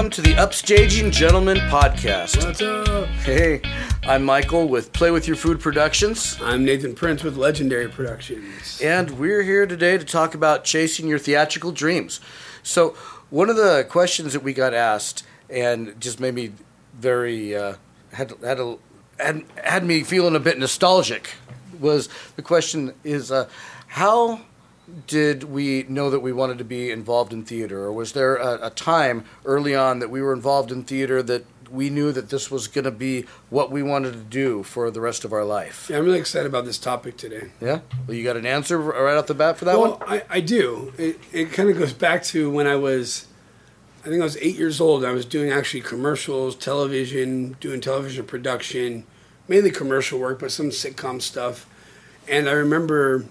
Welcome 0.00 0.12
to 0.12 0.22
the 0.22 0.34
Upstaging 0.36 1.12
Gentlemen 1.12 1.58
podcast. 1.58 2.42
What's 2.42 2.62
up? 2.62 3.06
Hey, 3.22 3.60
I'm 4.04 4.24
Michael 4.24 4.66
with 4.66 4.94
Play 4.94 5.10
With 5.10 5.26
Your 5.26 5.36
Food 5.36 5.60
Productions, 5.60 6.38
I'm 6.40 6.64
Nathan 6.64 6.94
Prince 6.94 7.22
with 7.22 7.36
Legendary 7.36 7.86
Productions. 7.86 8.80
and 8.82 9.10
we're 9.10 9.42
here 9.42 9.66
today 9.66 9.98
to 9.98 10.04
talk 10.06 10.34
about 10.34 10.64
chasing 10.64 11.06
your 11.06 11.18
theatrical 11.18 11.70
dreams. 11.70 12.18
So, 12.62 12.96
one 13.28 13.50
of 13.50 13.56
the 13.56 13.86
questions 13.90 14.32
that 14.32 14.42
we 14.42 14.54
got 14.54 14.72
asked 14.72 15.22
and 15.50 16.00
just 16.00 16.18
made 16.18 16.32
me 16.32 16.52
very 16.94 17.54
uh, 17.54 17.74
had 18.14 18.32
had, 18.42 18.58
a, 18.58 18.78
had 19.18 19.44
had 19.62 19.84
me 19.84 20.02
feeling 20.02 20.34
a 20.34 20.40
bit 20.40 20.58
nostalgic 20.58 21.34
was 21.78 22.08
the 22.36 22.42
question 22.42 22.94
is 23.04 23.30
uh, 23.30 23.50
how 23.88 24.40
did 25.06 25.44
we 25.44 25.84
know 25.88 26.10
that 26.10 26.20
we 26.20 26.32
wanted 26.32 26.58
to 26.58 26.64
be 26.64 26.90
involved 26.90 27.32
in 27.32 27.44
theater, 27.44 27.84
or 27.84 27.92
was 27.92 28.12
there 28.12 28.36
a, 28.36 28.66
a 28.66 28.70
time 28.70 29.24
early 29.44 29.74
on 29.74 29.98
that 29.98 30.10
we 30.10 30.20
were 30.20 30.32
involved 30.32 30.72
in 30.72 30.84
theater 30.84 31.22
that 31.22 31.44
we 31.70 31.88
knew 31.88 32.10
that 32.10 32.30
this 32.30 32.50
was 32.50 32.66
going 32.66 32.84
to 32.84 32.90
be 32.90 33.24
what 33.48 33.70
we 33.70 33.82
wanted 33.82 34.12
to 34.12 34.18
do 34.18 34.62
for 34.62 34.90
the 34.90 35.00
rest 35.00 35.24
of 35.24 35.32
our 35.32 35.44
life? 35.44 35.88
Yeah, 35.88 35.98
I'm 35.98 36.04
really 36.04 36.18
excited 36.18 36.46
about 36.46 36.64
this 36.64 36.78
topic 36.78 37.16
today. 37.16 37.50
Yeah. 37.60 37.80
Well, 38.06 38.16
you 38.16 38.24
got 38.24 38.36
an 38.36 38.46
answer 38.46 38.78
right 38.78 39.16
off 39.16 39.26
the 39.26 39.34
bat 39.34 39.56
for 39.56 39.66
that 39.66 39.78
well, 39.78 39.98
one. 39.98 40.08
I, 40.08 40.24
I 40.28 40.40
do. 40.40 40.92
It, 40.98 41.20
it 41.32 41.52
kind 41.52 41.70
of 41.70 41.78
goes 41.78 41.92
back 41.92 42.24
to 42.24 42.50
when 42.50 42.66
I 42.66 42.76
was, 42.76 43.28
I 44.04 44.08
think 44.08 44.20
I 44.20 44.24
was 44.24 44.36
eight 44.38 44.56
years 44.56 44.80
old. 44.80 45.04
I 45.04 45.12
was 45.12 45.24
doing 45.24 45.50
actually 45.50 45.82
commercials, 45.82 46.56
television, 46.56 47.56
doing 47.60 47.80
television 47.80 48.26
production, 48.26 49.06
mainly 49.46 49.70
commercial 49.70 50.18
work, 50.18 50.40
but 50.40 50.50
some 50.50 50.70
sitcom 50.70 51.22
stuff. 51.22 51.66
And 52.26 52.48
I 52.48 52.52
remember 52.52 53.26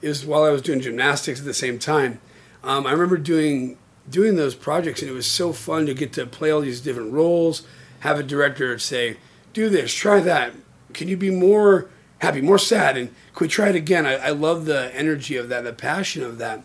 it 0.00 0.08
was 0.08 0.24
while 0.24 0.44
I 0.44 0.50
was 0.50 0.62
doing 0.62 0.80
gymnastics 0.80 1.40
at 1.40 1.46
the 1.46 1.54
same 1.54 1.78
time. 1.78 2.20
Um, 2.62 2.86
I 2.86 2.92
remember 2.92 3.18
doing 3.18 3.78
doing 4.08 4.36
those 4.36 4.54
projects, 4.54 5.02
and 5.02 5.10
it 5.10 5.14
was 5.14 5.26
so 5.26 5.52
fun 5.52 5.86
to 5.86 5.94
get 5.94 6.12
to 6.14 6.26
play 6.26 6.50
all 6.50 6.60
these 6.60 6.80
different 6.80 7.12
roles. 7.12 7.62
Have 8.00 8.18
a 8.18 8.22
director 8.22 8.78
say, 8.78 9.18
"Do 9.52 9.68
this, 9.68 9.92
try 9.92 10.20
that. 10.20 10.54
Can 10.92 11.08
you 11.08 11.16
be 11.16 11.30
more 11.30 11.88
happy, 12.18 12.40
more 12.40 12.58
sad, 12.58 12.96
and 12.96 13.14
could 13.34 13.46
we 13.46 13.48
try 13.48 13.68
it 13.68 13.76
again?" 13.76 14.06
I, 14.06 14.14
I 14.16 14.30
love 14.30 14.64
the 14.64 14.94
energy 14.94 15.36
of 15.36 15.48
that, 15.48 15.64
the 15.64 15.72
passion 15.72 16.22
of 16.22 16.38
that. 16.38 16.62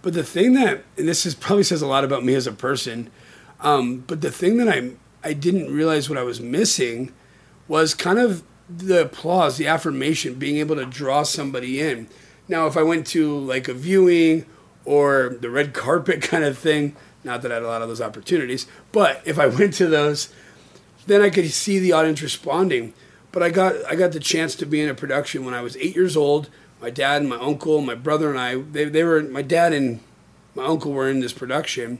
But 0.00 0.14
the 0.14 0.24
thing 0.24 0.54
that, 0.54 0.84
and 0.98 1.08
this 1.08 1.24
is 1.24 1.34
probably 1.36 1.64
says 1.64 1.82
a 1.82 1.86
lot 1.86 2.04
about 2.04 2.24
me 2.24 2.34
as 2.34 2.46
a 2.46 2.52
person, 2.52 3.10
um, 3.60 3.98
but 4.06 4.20
the 4.20 4.32
thing 4.32 4.56
that 4.58 4.68
I 4.68 4.92
I 5.24 5.34
didn't 5.34 5.72
realize 5.72 6.08
what 6.08 6.18
I 6.18 6.24
was 6.24 6.40
missing 6.40 7.12
was 7.68 7.94
kind 7.94 8.18
of 8.18 8.42
the 8.68 9.02
applause, 9.02 9.56
the 9.56 9.66
affirmation, 9.66 10.34
being 10.34 10.56
able 10.56 10.76
to 10.76 10.86
draw 10.86 11.22
somebody 11.22 11.80
in. 11.80 12.08
Now, 12.48 12.66
if 12.66 12.76
I 12.76 12.82
went 12.82 13.06
to 13.08 13.38
like 13.38 13.68
a 13.68 13.74
viewing 13.74 14.46
or 14.84 15.36
the 15.40 15.50
red 15.50 15.72
carpet 15.72 16.22
kind 16.22 16.44
of 16.44 16.58
thing, 16.58 16.96
not 17.24 17.42
that 17.42 17.52
I 17.52 17.54
had 17.54 17.62
a 17.62 17.68
lot 17.68 17.82
of 17.82 17.88
those 17.88 18.00
opportunities, 18.00 18.66
but 18.90 19.22
if 19.24 19.38
I 19.38 19.46
went 19.58 19.74
to 19.74 19.86
those, 19.86 20.32
then 21.06 21.22
I 21.22 21.30
could 21.30 21.50
see 21.50 21.78
the 21.78 21.92
audience 21.92 22.22
responding. 22.22 22.94
But 23.30 23.42
I 23.42 23.50
got 23.50 23.74
I 23.90 23.94
got 23.94 24.12
the 24.12 24.20
chance 24.20 24.54
to 24.56 24.66
be 24.66 24.80
in 24.80 24.88
a 24.88 24.94
production 24.94 25.44
when 25.44 25.54
I 25.54 25.62
was 25.62 25.76
eight 25.78 25.96
years 25.96 26.16
old. 26.16 26.50
My 26.80 26.90
dad 26.90 27.22
and 27.22 27.30
my 27.30 27.38
uncle, 27.38 27.80
my 27.80 27.94
brother 27.94 28.28
and 28.28 28.38
I, 28.38 28.56
they, 28.56 28.84
they 28.84 29.04
were 29.04 29.22
my 29.22 29.42
dad 29.42 29.72
and 29.72 30.00
my 30.54 30.64
uncle 30.64 30.92
were 30.92 31.08
in 31.08 31.20
this 31.20 31.32
production, 31.32 31.98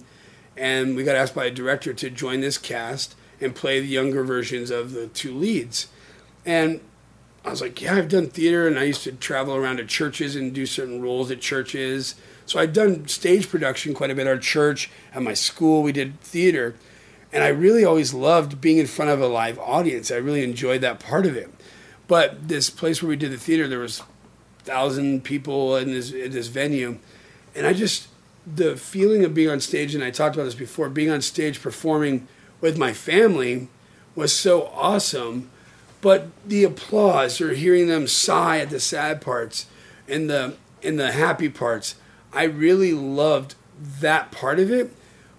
and 0.57 0.95
we 0.95 1.05
got 1.05 1.17
asked 1.17 1.35
by 1.35 1.47
a 1.47 1.51
director 1.51 1.95
to 1.95 2.11
join 2.11 2.41
this 2.41 2.59
cast 2.59 3.15
and 3.41 3.55
play 3.55 3.81
the 3.81 3.87
younger 3.87 4.25
versions 4.25 4.71
of 4.71 4.93
the 4.93 5.07
two 5.07 5.35
leads. 5.35 5.89
And 6.45 6.81
I 7.45 7.51
was 7.51 7.61
like, 7.61 7.81
yeah, 7.81 7.97
I've 7.97 8.09
done 8.09 8.29
theater, 8.29 8.69
and 8.69 8.79
I 8.79 8.85
used 8.85 9.03
to 9.05 9.13
travel 9.13 9.55
around 9.55 9.79
to 9.79 9.85
churches 9.85 10.37
and 10.37 10.55
do 10.55 10.65
certain 10.65 11.03
roles 11.03 11.31
at 11.31 11.41
churches. 11.41 12.15
So 12.47 12.61
I'd 12.61 12.73
done 12.73 13.09
stage 13.09 13.49
production 13.49 13.95
quite 13.95 14.11
a 14.11 14.15
bit. 14.15 14.27
Our 14.27 14.39
church, 14.39 14.91
at 15.13 15.23
my 15.23 15.35
school, 15.35 15.83
we 15.83 15.93
did 15.93 16.21
theater, 16.21 16.77
and 17.33 17.43
I 17.43 17.49
really 17.49 17.85
always 17.85 18.15
loved 18.15 18.61
being 18.61 18.79
in 18.79 18.87
front 18.87 19.11
of 19.11 19.21
a 19.21 19.27
live 19.27 19.59
audience. 19.59 20.11
I 20.11 20.17
really 20.17 20.45
enjoyed 20.45 20.83
that 20.83 21.01
part 21.01 21.27
of 21.27 21.37
it. 21.37 21.53
But 22.07 22.49
this 22.49 22.71
place 22.71 23.03
where 23.03 23.09
we 23.09 23.17
did 23.17 23.33
the 23.33 23.39
theater, 23.39 23.67
there 23.67 23.79
was 23.79 24.03
thousand 24.65 25.25
people 25.25 25.77
in 25.77 25.91
this 25.93 26.13
in 26.13 26.31
this 26.31 26.47
venue, 26.47 26.99
and 27.55 27.67
I 27.67 27.73
just 27.73 28.09
the 28.47 28.77
feeling 28.77 29.25
of 29.25 29.35
being 29.35 29.49
on 29.49 29.61
stage, 29.61 29.95
and 29.95 30.05
I 30.05 30.11
talked 30.11 30.37
about 30.37 30.45
this 30.45 30.55
before, 30.55 30.89
being 30.89 31.11
on 31.11 31.23
stage 31.23 31.63
performing 31.63 32.29
with 32.61 32.79
my 32.79 32.93
family 32.93 33.69
was 34.15 34.33
so 34.33 34.67
awesome 34.75 35.51
but 36.03 36.27
the 36.45 36.65
applause 36.65 37.41
or 37.41 37.55
hearing 37.55 37.87
them 37.87 38.07
sigh 38.07 38.59
at 38.59 38.69
the 38.69 38.81
sad 38.81 39.23
parts 39.23 39.67
and 40.07 40.29
the 40.29 40.57
and 40.83 40.99
the 40.99 41.13
happy 41.13 41.49
parts 41.49 41.95
i 42.35 42.43
really 42.43 42.93
loved 42.93 43.55
that 44.01 44.31
part 44.31 44.61
of 44.61 44.71
it. 44.71 44.93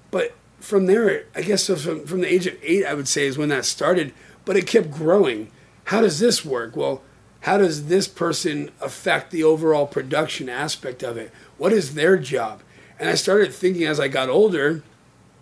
But 0.09 0.33
from 0.59 0.87
there 0.87 1.25
i 1.35 1.41
guess 1.41 1.67
from, 1.67 2.05
from 2.05 2.21
the 2.21 2.33
age 2.33 2.47
of 2.47 2.57
eight 2.63 2.85
i 2.85 2.95
would 2.95 3.07
say 3.07 3.27
is 3.27 3.37
when 3.37 3.49
that 3.49 3.65
started. 3.65 4.13
But 4.45 4.57
it 4.57 4.67
kept 4.67 4.91
growing. 4.91 5.51
How 5.85 6.01
does 6.01 6.19
this 6.19 6.43
work? 6.43 6.75
Well 6.75 7.03
how 7.41 7.57
does 7.57 7.87
this 7.87 8.07
person 8.07 8.71
affect 8.79 9.31
the 9.31 9.43
overall 9.43 9.85
production 9.85 10.47
aspect 10.47 11.03
of 11.03 11.17
it? 11.17 11.29
What 11.57 11.73
is 11.73 11.93
their 11.93 12.17
job? 12.17 12.63
And 12.97 13.09
i 13.09 13.15
started 13.15 13.53
thinking 13.53 13.83
as 13.83 13.99
i 13.99 14.07
got 14.07 14.29
older 14.29 14.81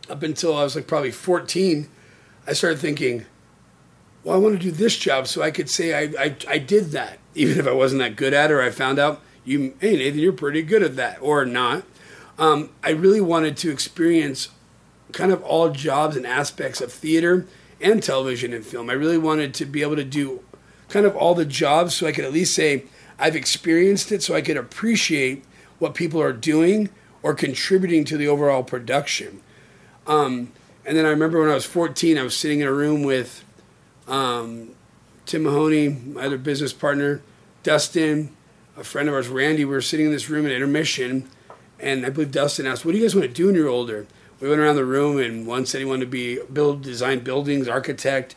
up 0.10 0.24
until 0.24 0.58
i 0.58 0.64
was 0.64 0.76
like 0.76 0.88
probably 0.88 1.12
14 1.12 1.88
i 2.48 2.54
started 2.54 2.80
thinking 2.80 3.26
well, 4.24 4.36
I 4.36 4.40
want 4.40 4.56
to 4.56 4.62
do 4.62 4.72
this 4.72 4.98
job 4.98 5.28
so 5.28 5.42
I 5.42 5.52
could 5.52 5.70
say 5.70 5.94
I, 5.94 6.24
I, 6.24 6.36
I 6.48 6.58
did 6.58 6.92
that, 6.92 7.20
even 7.36 7.58
if 7.58 7.68
I 7.68 7.72
wasn't 7.72 8.00
that 8.00 8.16
good 8.16 8.34
at 8.34 8.52
it 8.52 8.54
or 8.54 8.62
I 8.62 8.70
found 8.70 9.00
out, 9.00 9.22
you, 9.44 9.76
hey, 9.80 9.98
Nathan, 9.98 10.20
you're 10.20 10.34
pretty 10.34 10.62
good 10.62 10.84
at 10.84 10.96
that, 10.98 11.20
or 11.22 11.46
not. 11.46 11.84
Um, 12.38 12.70
I 12.84 12.92
really 12.92 13.22
wanted 13.22 13.58
to 13.58 13.72
experience 13.72 14.50
kind 15.12 15.32
of 15.32 15.44
all 15.44 15.70
jobs 15.70 16.16
and 16.16 16.26
aspects 16.26 16.80
of 16.80 16.92
theater 16.92 17.48
and 17.82 18.02
television 18.02 18.54
and 18.54 18.66
film. 18.66 18.90
I 18.90 18.94
really 18.94 19.18
wanted 19.18 19.54
to 19.56 19.66
be 19.66 19.82
able 19.82 19.96
to 19.96 20.04
do 20.04 20.44
kind 20.90 21.06
of 21.06 21.16
all 21.16 21.34
the 21.34 21.46
jobs 21.46 21.96
so 21.96 22.06
I 22.06 22.12
could 22.12 22.26
at 22.26 22.34
least 22.34 22.54
say 22.54 22.84
I've 23.18 23.36
experienced 23.36 24.12
it 24.12 24.22
so 24.22 24.36
I 24.36 24.42
could 24.42 24.58
appreciate 24.58 25.44
what 25.80 25.96
people 25.96 26.22
are 26.22 26.34
doing 26.34 26.90
or 27.24 27.34
contributing 27.34 28.06
to 28.06 28.18
the 28.18 28.28
overall 28.28 28.64
production. 28.64 29.42
Um, 30.08 30.52
and 30.86 30.98
then 30.98 31.06
I 31.06 31.10
remember 31.10 31.40
when 31.40 31.50
I 31.50 31.56
was 31.56 31.66
14, 31.66 32.18
I 32.18 32.24
was 32.24 32.36
sitting 32.36 32.60
in 32.60 32.68
a 32.68 32.74
room 32.74 33.04
with 33.04 33.44
um, 34.08 34.72
Tim 35.26 35.44
Mahoney, 35.44 35.90
my 35.90 36.26
other 36.26 36.38
business 36.38 36.74
partner, 36.74 37.22
Dustin, 37.64 38.36
a 38.76 38.84
friend 38.84 39.08
of 39.08 39.16
ours, 39.16 39.28
Randy. 39.28 39.66
We 39.66 39.72
were 39.72 39.82
sitting 39.82 40.08
in 40.08 40.12
this 40.12 40.30
room 40.30 40.46
at 40.46 40.52
intermission, 40.52 41.30
and 41.80 42.06
I 42.06 42.10
believe 42.10 42.32
Dustin 42.32 42.66
asked, 42.66 42.86
"What 42.86 42.92
do 42.94 42.98
you 42.98 43.04
guys 43.04 43.16
want 43.16 43.28
to 43.28 43.34
do 43.34 43.48
when 43.48 43.56
you're 43.56 43.68
older?" 43.68 44.08
We 44.40 44.50
went 44.50 44.60
around 44.60 44.76
the 44.76 44.86
room, 44.86 45.20
and 45.20 45.46
one 45.46 45.66
said 45.66 45.80
he 45.80 45.86
wanted 45.86 46.06
to 46.06 46.12
be 46.12 46.40
build, 46.52 46.82
design 46.82 47.20
buildings, 47.20 47.68
architect. 47.68 48.36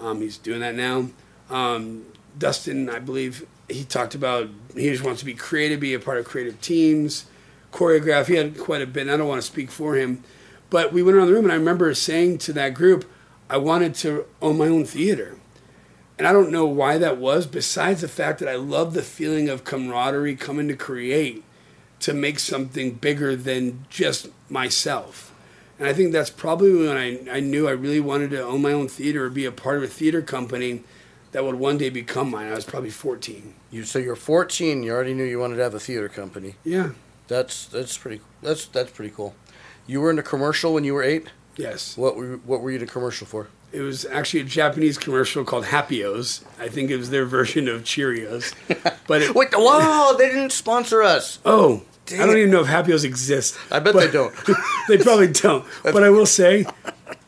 Um, 0.00 0.20
he's 0.20 0.38
doing 0.38 0.60
that 0.60 0.74
now. 0.74 1.08
Um, 1.48 2.06
Dustin, 2.36 2.90
I 2.90 2.98
believe, 2.98 3.46
he 3.68 3.84
talked 3.84 4.14
about 4.14 4.48
he 4.74 4.90
just 4.90 5.04
wants 5.04 5.20
to 5.20 5.26
be 5.26 5.34
creative, 5.34 5.80
be 5.80 5.94
a 5.94 6.00
part 6.00 6.18
of 6.18 6.24
creative 6.24 6.60
teams, 6.60 7.26
choreograph. 7.72 8.26
He 8.26 8.34
had 8.34 8.58
quite 8.58 8.82
a 8.82 8.86
bit. 8.86 9.08
I 9.08 9.16
don't 9.16 9.28
want 9.28 9.40
to 9.40 9.46
speak 9.46 9.70
for 9.70 9.94
him, 9.94 10.24
but 10.68 10.92
we 10.92 11.02
went 11.02 11.16
around 11.16 11.28
the 11.28 11.32
room, 11.32 11.44
and 11.44 11.52
I 11.52 11.56
remember 11.56 11.94
saying 11.94 12.38
to 12.38 12.52
that 12.54 12.74
group, 12.74 13.04
I 13.48 13.56
wanted 13.58 13.94
to 13.96 14.26
own 14.42 14.58
my 14.58 14.68
own 14.68 14.84
theater. 14.84 15.36
And 16.18 16.26
I 16.26 16.32
don't 16.32 16.50
know 16.50 16.66
why 16.66 16.98
that 16.98 17.18
was, 17.18 17.46
besides 17.46 18.00
the 18.00 18.08
fact 18.08 18.38
that 18.38 18.48
I 18.48 18.56
love 18.56 18.94
the 18.94 19.02
feeling 19.02 19.48
of 19.48 19.64
camaraderie 19.64 20.36
coming 20.36 20.68
to 20.68 20.76
create 20.76 21.44
to 22.00 22.14
make 22.14 22.38
something 22.38 22.92
bigger 22.92 23.36
than 23.36 23.84
just 23.90 24.28
myself. 24.48 25.34
And 25.78 25.86
I 25.86 25.92
think 25.92 26.12
that's 26.12 26.30
probably 26.30 26.72
when 26.74 26.96
I, 26.96 27.36
I 27.36 27.40
knew 27.40 27.68
I 27.68 27.72
really 27.72 28.00
wanted 28.00 28.30
to 28.30 28.42
own 28.42 28.62
my 28.62 28.72
own 28.72 28.88
theater 28.88 29.26
or 29.26 29.30
be 29.30 29.44
a 29.44 29.52
part 29.52 29.76
of 29.76 29.82
a 29.82 29.88
theater 29.88 30.22
company 30.22 30.84
that 31.32 31.44
would 31.44 31.56
one 31.56 31.76
day 31.76 31.90
become 31.90 32.30
mine. 32.30 32.48
I 32.48 32.54
was 32.54 32.64
probably 32.64 32.90
14. 32.90 33.54
You 33.70 33.84
so 33.84 33.98
you're 33.98 34.16
14. 34.16 34.82
You 34.82 34.92
already 34.92 35.12
knew 35.12 35.24
you 35.24 35.38
wanted 35.38 35.56
to 35.56 35.62
have 35.62 35.74
a 35.74 35.80
theater 35.80 36.08
company. 36.08 36.54
Yeah. 36.64 36.90
That's 37.28 37.66
that's 37.66 37.98
pretty. 37.98 38.20
That's 38.42 38.66
that's 38.66 38.90
pretty 38.90 39.12
cool. 39.14 39.34
You 39.86 40.00
were 40.00 40.10
in 40.10 40.18
a 40.18 40.22
commercial 40.22 40.74
when 40.74 40.84
you 40.84 40.94
were 40.94 41.02
eight. 41.02 41.26
Yes. 41.56 41.96
What 41.96 42.16
were 42.16 42.36
what 42.44 42.60
were 42.60 42.70
you 42.70 42.76
in 42.78 42.82
a 42.82 42.86
commercial 42.86 43.26
for? 43.26 43.48
It 43.72 43.80
was 43.80 44.04
actually 44.06 44.40
a 44.40 44.44
Japanese 44.44 44.96
commercial 44.98 45.44
called 45.44 45.66
Happios. 45.66 46.44
I 46.58 46.68
think 46.68 46.90
it 46.90 46.96
was 46.96 47.10
their 47.10 47.24
version 47.26 47.68
of 47.68 47.82
Cheerios. 47.82 48.54
But 49.08 49.22
it, 49.22 49.34
Wait, 49.36 49.50
whoa! 49.54 50.16
They 50.18 50.26
didn't 50.28 50.50
sponsor 50.50 51.00
us. 51.02 51.38
oh, 51.44 51.82
Dang 52.06 52.20
I 52.20 52.26
don't 52.26 52.36
it. 52.36 52.40
even 52.40 52.50
know 52.50 52.60
if 52.62 52.66
Happios 52.66 53.04
exist. 53.04 53.56
I 53.70 53.78
bet 53.78 53.94
they 53.94 54.10
don't. 54.10 54.34
they 54.88 54.98
probably 54.98 55.28
don't. 55.32 55.64
But 55.84 56.02
I 56.02 56.10
will 56.10 56.26
say, 56.26 56.66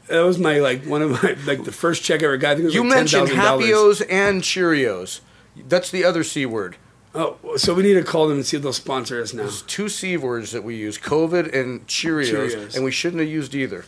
that 0.08 0.20
was 0.20 0.38
my 0.38 0.58
like 0.58 0.84
one 0.84 1.02
of 1.02 1.10
my 1.22 1.36
like 1.46 1.64
the 1.64 1.70
first 1.72 2.02
check 2.02 2.22
I 2.22 2.26
ever 2.26 2.36
got. 2.36 2.50
I 2.50 2.54
think 2.54 2.62
it 2.62 2.66
was 2.66 2.75
You 2.75 2.82
like 2.82 2.96
mentioned 2.96 3.28
$10,000. 3.28 3.34
Happios 3.34 4.00
and 4.10 4.42
Cheerios. 4.42 5.20
That's 5.69 5.90
the 5.90 6.04
other 6.04 6.25
c 6.25 6.44
word. 6.46 6.76
Oh, 7.14 7.36
so 7.56 7.75
we 7.75 7.82
need 7.84 7.94
to 7.94 8.02
call 8.04 8.26
them 8.28 8.38
and 8.38 8.46
see 8.46 8.56
if 8.56 8.62
they'll 8.62 8.72
sponsor 8.72 9.20
us 9.22 9.32
now. 9.32 9.42
There's 9.42 9.62
two 9.62 9.88
c 9.88 10.16
words 10.16 10.50
that 10.52 10.64
we 10.64 10.75
use: 10.76 10.98
COVID 10.98 11.54
and 11.54 11.86
Cheerios, 11.86 12.30
Cheerios. 12.50 12.75
and 12.75 12.84
we 12.84 12.90
shouldn't 12.90 13.20
have 13.20 13.30
used 13.30 13.54
either. 13.54 13.84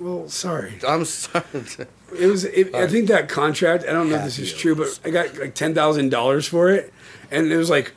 Well, 0.00 0.28
sorry. 0.28 0.78
I'm 0.86 1.04
sorry. 1.04 1.44
It 2.18 2.26
was. 2.26 2.44
It, 2.44 2.74
I 2.74 2.86
think 2.86 3.08
that 3.08 3.28
contract. 3.28 3.84
I 3.88 3.92
don't 3.92 4.08
know 4.10 4.16
if 4.16 4.24
this 4.24 4.38
is 4.38 4.52
true, 4.52 4.74
but 4.74 4.98
I 5.04 5.10
got 5.10 5.36
like 5.38 5.54
ten 5.54 5.74
thousand 5.74 6.10
dollars 6.10 6.46
for 6.46 6.70
it, 6.70 6.92
and 7.30 7.50
it 7.50 7.56
was 7.56 7.70
like, 7.70 7.92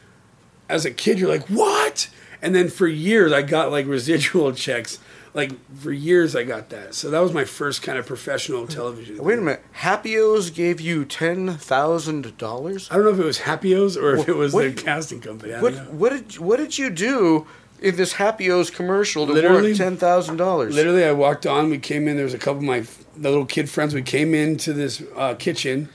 as 0.70 0.86
a 0.86 0.92
kid, 0.92 1.20
you're 1.20 1.30
like, 1.30 1.48
what? 1.48 2.10
And 2.42 2.54
then 2.56 2.70
for 2.70 2.88
years, 2.88 3.32
I 3.32 3.42
got 3.42 3.72
like 3.72 3.88
residual 3.88 4.52
checks, 4.54 5.00
like 5.34 5.52
for 5.76 5.92
years 5.92 6.36
I 6.36 6.44
got 6.44 6.70
that. 6.70 6.94
So 6.96 7.10
that 7.10 7.20
was 7.20 7.34
my 7.34 7.46
first 7.46 7.82
kind 7.82 7.98
of 7.98 8.06
professional 8.06 8.68
television. 8.68 9.18
Wait 9.24 9.40
a 9.40 9.42
minute. 9.42 9.64
Happyos 9.80 10.54
gave 10.54 10.80
you 10.80 11.04
ten 11.04 11.58
thousand 11.58 12.38
dollars. 12.38 12.88
I 12.92 12.96
don't 12.96 13.06
know 13.06 13.12
if 13.12 13.20
it 13.20 13.26
was 13.26 13.40
Happyos 13.40 14.02
or 14.02 14.16
if 14.16 14.30
it 14.30 14.36
was 14.36 14.54
What- 14.54 14.76
the 14.76 14.82
casting 14.82 15.20
company. 15.20 15.54
I 15.56 15.62
What 15.62 15.74
don't 15.76 15.86
know. 15.86 15.92
what 15.98 16.10
did 16.12 16.38
what 16.40 16.58
did 16.58 16.78
you 16.78 16.90
do 16.92 17.48
in 17.82 17.96
this 17.96 18.14
Happy 18.14 18.46
Happyos 18.48 18.74
commercial 18.74 19.28
to 19.28 19.34
Literally- 19.34 19.62
warrant 19.62 19.78
ten 19.78 19.98
thousand 19.98 20.38
dollars? 20.38 20.74
Literally, 20.76 21.04
I 21.04 21.12
walked 21.12 21.46
on. 21.46 21.70
We 21.70 21.78
came 21.78 22.08
in. 22.08 22.16
There 22.16 22.26
was 22.26 22.34
a 22.34 22.38
couple 22.40 22.60
of 22.60 22.64
my 22.64 22.80
the 23.16 23.30
little 23.30 23.46
kid 23.46 23.70
friends. 23.70 23.94
We 23.94 24.02
came 24.02 24.34
into 24.34 24.74
this 24.74 25.02
uh, 25.16 25.36
kitchen, 25.36 25.90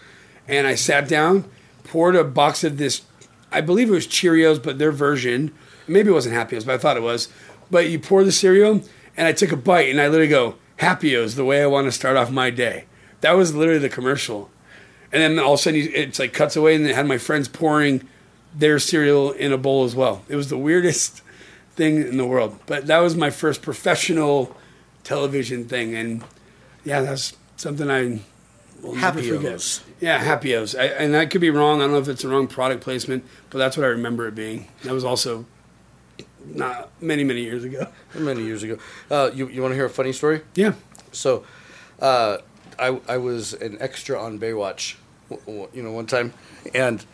and 0.49 0.67
I 0.67 0.75
sat 0.75 1.09
down, 1.09 1.45
poured 1.85 2.17
a 2.17 2.25
box 2.25 2.65
of 2.65 2.79
this. 2.79 3.03
I 3.51 3.61
believe 3.61 3.89
it 3.89 3.93
was 3.93 4.07
Cheerios, 4.07 4.63
but 4.63 4.79
their 4.79 4.93
version. 4.93 5.53
Maybe 5.89 6.11
it 6.11 6.13
wasn't 6.13 6.35
Happy 6.35 6.57
Happyos, 6.57 6.65
but 6.67 6.75
I 6.75 6.79
thought 6.79 6.97
it 6.97 7.03
was. 7.03 7.29
But 7.71 7.89
you 7.91 7.99
pour 7.99 8.23
the 8.25 8.33
cereal, 8.33 8.83
and 9.17 9.27
I 9.27 9.33
took 9.33 9.53
a 9.53 9.57
bite, 9.57 9.91
and 9.91 10.01
I 10.01 10.07
literally 10.09 10.29
go 10.29 10.57
Happy 10.77 11.11
Happyos, 11.13 11.35
the 11.37 11.45
way 11.45 11.63
I 11.63 11.67
want 11.67 11.87
to 11.87 11.93
start 11.93 12.17
off 12.17 12.31
my 12.31 12.51
day. 12.51 12.85
That 13.21 13.33
was 13.33 13.55
literally 13.55 13.79
the 13.81 13.89
commercial. 13.89 14.51
And 15.13 15.23
then 15.23 15.39
all 15.45 15.55
of 15.55 15.61
a 15.61 15.63
sudden, 15.63 15.81
you- 15.81 15.93
it's 15.95 16.19
like 16.19 16.33
cuts 16.33 16.57
away, 16.57 16.75
and 16.75 16.87
it 16.87 16.95
had 16.95 17.07
my 17.07 17.19
friends 17.19 17.49
pouring 17.49 18.03
their 18.55 18.79
cereal 18.79 19.33
in 19.33 19.53
a 19.53 19.59
bowl 19.59 19.85
as 19.85 19.95
well. 19.95 20.25
It 20.29 20.37
was 20.37 20.49
the 20.49 20.57
weirdest 20.59 21.23
thing 21.75 21.97
in 21.97 22.17
the 22.17 22.27
world. 22.27 22.59
But 22.67 22.87
that 22.87 22.99
was 22.99 23.17
my 23.17 23.31
first 23.31 23.63
professional 23.63 24.57
television 25.05 25.67
thing, 25.67 25.95
and 25.95 26.25
yeah, 26.85 27.01
that's 27.01 27.37
something 27.57 27.91
I 27.91 28.21
will 28.83 28.95
never 28.95 29.23
forget. 29.23 29.53
Happyos. 29.53 29.81
Yeah, 30.01 30.25
Happyos. 30.25 30.79
I, 30.79 30.85
and 30.87 31.17
I 31.17 31.27
could 31.27 31.41
be 31.41 31.51
wrong. 31.51 31.81
I 31.81 31.85
don't 31.85 31.93
know 31.93 31.99
if 31.99 32.09
it's 32.09 32.23
the 32.23 32.29
wrong 32.29 32.47
product 32.47 32.83
placement, 32.83 33.25
but 33.51 33.59
that's 33.59 33.77
what 33.77 33.85
I 33.85 33.91
remember 33.91 34.27
it 34.29 34.35
being. 34.35 34.69
That 34.83 34.93
was 34.93 35.05
also 35.05 35.47
not 36.45 36.91
many 37.01 37.25
many 37.25 37.43
years 37.43 37.65
ago. 37.65 37.87
Many 38.15 38.43
years 38.43 38.63
ago. 38.63 38.79
Uh, 39.11 39.31
you 39.33 39.49
you 39.49 39.63
want 39.63 39.73
to 39.73 39.77
hear 39.77 39.87
a 39.87 39.91
funny 39.91 40.13
story? 40.13 40.43
Yeah. 40.55 40.75
So, 41.13 41.45
uh, 42.01 42.39
I 42.79 43.01
I 43.09 43.17
was 43.17 43.55
an 43.55 43.79
extra 43.81 44.21
on 44.21 44.39
Baywatch, 44.39 44.97
you 45.47 45.83
know, 45.83 45.93
one 45.93 46.07
time, 46.07 46.35
and 46.75 47.05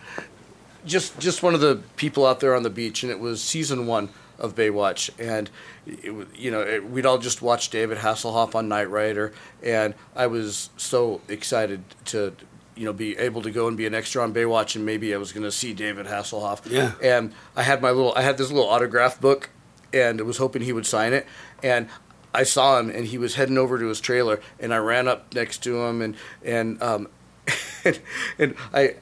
just 0.85 1.19
just 1.21 1.43
one 1.43 1.55
of 1.55 1.61
the 1.61 1.81
people 1.97 2.27
out 2.27 2.41
there 2.41 2.57
on 2.57 2.63
the 2.63 2.71
beach, 2.71 3.03
and 3.03 3.13
it 3.13 3.21
was 3.21 3.43
season 3.43 3.87
one 3.87 4.09
of 4.39 4.55
Baywatch, 4.55 5.11
and 5.19 5.51
it, 5.87 6.15
you 6.35 6.51
know 6.51 6.61
it, 6.61 6.89
we'd 6.89 7.07
all 7.07 7.19
just 7.19 7.43
watched 7.43 7.73
David 7.73 7.99
Hasselhoff 7.99 8.55
on 8.55 8.69
Knight 8.69 8.91
Rider, 8.91 9.33
and 9.63 9.95
I 10.15 10.27
was 10.27 10.71
so 10.77 11.21
excited 11.29 11.83
to. 12.07 12.35
You 12.77 12.85
know, 12.85 12.93
be 12.93 13.19
able 13.19 13.43
to 13.43 13.51
go 13.51 13.67
and 13.67 13.77
be 13.77 13.87
an 13.87 13.95
extra 13.95 14.23
on 14.23 14.33
Baywatch, 14.33 14.77
and 14.77 14.87
maybe 14.87 15.13
I 15.13 15.17
was 15.17 15.33
going 15.33 15.43
to 15.43 15.51
see 15.51 15.75
David 15.75 16.07
Hasselhoff. 16.07 16.71
Yeah. 16.71 16.93
And 17.03 17.35
I 17.57 17.65
had 17.65 17.83
my 17.83 17.91
little, 17.91 18.13
I 18.15 18.23
had 18.23 18.39
this 18.39 18.53
little 18.53 18.69
autograph 18.69 19.21
book, 19.21 19.51
and 19.93 20.21
I 20.21 20.23
was 20.23 20.37
hoping 20.37 20.63
he 20.63 20.73
would 20.73 20.87
sign 20.87 21.13
it. 21.13 21.27
And 21.61 21.89
I 22.33 22.45
saw 22.45 22.79
him, 22.79 22.89
and 22.89 23.05
he 23.07 23.19
was 23.19 23.35
heading 23.35 23.59
over 23.59 23.81
to 23.81 23.87
his 23.87 24.01
trailer, 24.01 24.41
and 24.61 24.73
I 24.73 24.77
ran 24.77 25.09
up 25.09 25.35
next 25.35 25.65
to 25.65 25.83
him, 25.85 26.01
and 26.01 26.17
and 26.45 26.81
um, 26.81 27.09
and, 27.85 28.01
and 28.39 28.55
I 28.73 28.95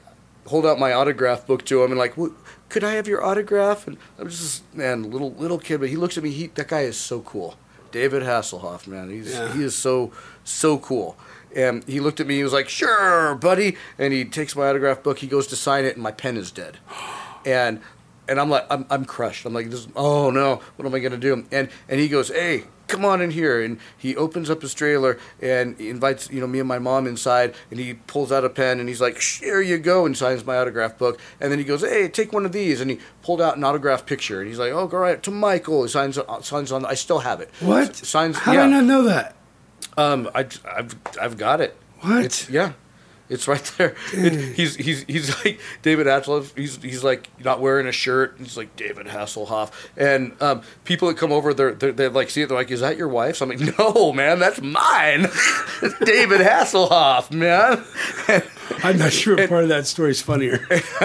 hold 0.47 0.65
out 0.65 0.79
my 0.79 0.93
autograph 0.93 1.45
book 1.45 1.63
to 1.65 1.83
him, 1.83 1.91
and 1.91 1.99
like, 1.99 2.15
"Wh- 2.15 2.33
could 2.69 2.83
I 2.83 2.91
have 2.93 3.07
your 3.07 3.23
autograph? 3.23 3.87
And 3.87 3.97
I'm 4.19 4.29
just 4.29 4.63
man, 4.75 5.09
little 5.11 5.31
little 5.33 5.59
kid, 5.59 5.79
but 5.79 5.89
he 5.89 5.95
looks 5.95 6.17
at 6.17 6.23
me. 6.23 6.31
He 6.31 6.47
that 6.47 6.67
guy 6.67 6.81
is 6.81 6.97
so 6.97 7.21
cool, 7.21 7.55
David 7.91 8.23
Hasselhoff, 8.23 8.87
man. 8.87 9.09
He's 9.09 9.33
Yeah. 9.33 9.53
he 9.53 9.63
is 9.63 9.75
so 9.75 10.11
so 10.43 10.77
cool. 10.77 11.17
And 11.55 11.83
he 11.85 11.99
looked 11.99 12.19
at 12.19 12.27
me. 12.27 12.35
He 12.35 12.43
was 12.43 12.53
like, 12.53 12.69
"Sure, 12.69 13.33
buddy." 13.35 13.77
And 13.97 14.13
he 14.13 14.25
takes 14.25 14.55
my 14.55 14.67
autograph 14.67 15.01
book. 15.01 15.19
He 15.19 15.27
goes 15.27 15.47
to 15.47 15.55
sign 15.55 15.85
it, 15.85 15.93
and 15.95 16.03
my 16.03 16.11
pen 16.11 16.37
is 16.37 16.51
dead. 16.51 16.77
And 17.45 17.79
and 18.27 18.41
I'm 18.41 18.49
like, 18.49 18.65
I'm, 18.69 18.85
I'm 18.89 19.05
crushed. 19.05 19.45
I'm 19.45 19.53
like, 19.53 19.69
this, 19.69 19.87
oh 19.95 20.29
no, 20.31 20.61
what 20.75 20.85
am 20.85 20.93
I 20.93 20.99
gonna 20.99 21.15
do? 21.15 21.45
And 21.49 21.69
and 21.87 21.99
he 22.01 22.09
goes, 22.09 22.27
hey, 22.27 22.65
come 22.87 23.05
on 23.05 23.21
in 23.21 23.31
here. 23.31 23.61
And 23.61 23.79
he 23.97 24.15
opens 24.15 24.49
up 24.49 24.61
his 24.61 24.73
trailer 24.73 25.19
and 25.41 25.79
invites 25.79 26.29
you 26.29 26.39
know 26.39 26.47
me 26.47 26.59
and 26.59 26.67
my 26.67 26.79
mom 26.79 27.07
inside. 27.07 27.53
And 27.69 27.79
he 27.79 27.93
pulls 27.93 28.31
out 28.31 28.43
a 28.43 28.49
pen 28.49 28.79
and 28.79 28.89
he's 28.89 29.01
like, 29.01 29.21
here 29.21 29.61
you 29.61 29.77
go, 29.77 30.05
and 30.05 30.17
signs 30.17 30.45
my 30.45 30.57
autograph 30.57 30.97
book. 30.97 31.19
And 31.39 31.51
then 31.51 31.59
he 31.59 31.65
goes, 31.65 31.81
hey, 31.81 32.07
take 32.07 32.33
one 32.33 32.45
of 32.45 32.51
these. 32.51 32.81
And 32.81 32.89
he 32.91 32.99
pulled 33.21 33.41
out 33.41 33.57
an 33.57 33.63
autograph 33.63 34.05
picture. 34.05 34.39
And 34.39 34.47
he's 34.47 34.59
like, 34.59 34.71
oh, 34.71 34.87
go 34.87 34.97
right 34.97 35.21
to 35.23 35.31
Michael. 35.31 35.83
He 35.83 35.89
signs 35.89 36.17
signs 36.41 36.71
on. 36.71 36.85
I 36.85 36.93
still 36.95 37.19
have 37.19 37.41
it. 37.41 37.51
What? 37.59 37.95
Signs? 37.95 38.37
How 38.37 38.53
yeah. 38.53 38.65
did 38.65 38.73
I 38.73 38.79
not 38.79 38.85
know 38.85 39.03
that? 39.03 39.35
Um, 39.97 40.29
I, 40.35 40.47
I've, 40.65 40.95
I've 41.19 41.37
got 41.37 41.59
it. 41.59 41.75
What? 42.01 42.25
It's, 42.25 42.49
yeah, 42.49 42.73
it's 43.29 43.47
right 43.47 43.63
there. 43.77 43.95
It, 44.13 44.55
he's, 44.55 44.75
he's, 44.75 45.03
he's 45.03 45.45
like 45.45 45.59
David 45.81 46.07
Hasselhoff. 46.07 46.57
He's, 46.57 46.77
he's 46.77 47.03
like 47.03 47.29
not 47.43 47.59
wearing 47.59 47.87
a 47.87 47.91
shirt. 47.91 48.35
He's 48.39 48.55
like 48.55 48.75
David 48.75 49.07
Hasselhoff. 49.07 49.71
And 49.97 50.41
um, 50.41 50.61
people 50.85 51.07
that 51.09 51.17
come 51.17 51.31
over, 51.31 51.53
they're, 51.53 51.73
they're, 51.73 51.91
they 51.91 52.07
like 52.07 52.29
see 52.29 52.41
it. 52.41 52.47
They're 52.49 52.57
like, 52.57 52.71
"Is 52.71 52.79
that 52.79 52.97
your 52.97 53.09
wife's?" 53.09 53.41
I'm 53.41 53.49
like, 53.49 53.59
"No, 53.79 54.13
man, 54.13 54.39
that's 54.39 54.61
mine. 54.61 55.25
it's 55.81 55.99
David 56.05 56.41
Hasselhoff, 56.41 57.31
man." 57.31 57.83
I'm 58.83 58.97
not 58.97 59.11
sure 59.11 59.35
what 59.35 59.49
part 59.49 59.63
of 59.63 59.69
that 59.69 59.87
story 59.87 60.11
is 60.11 60.21
funnier. 60.21 60.65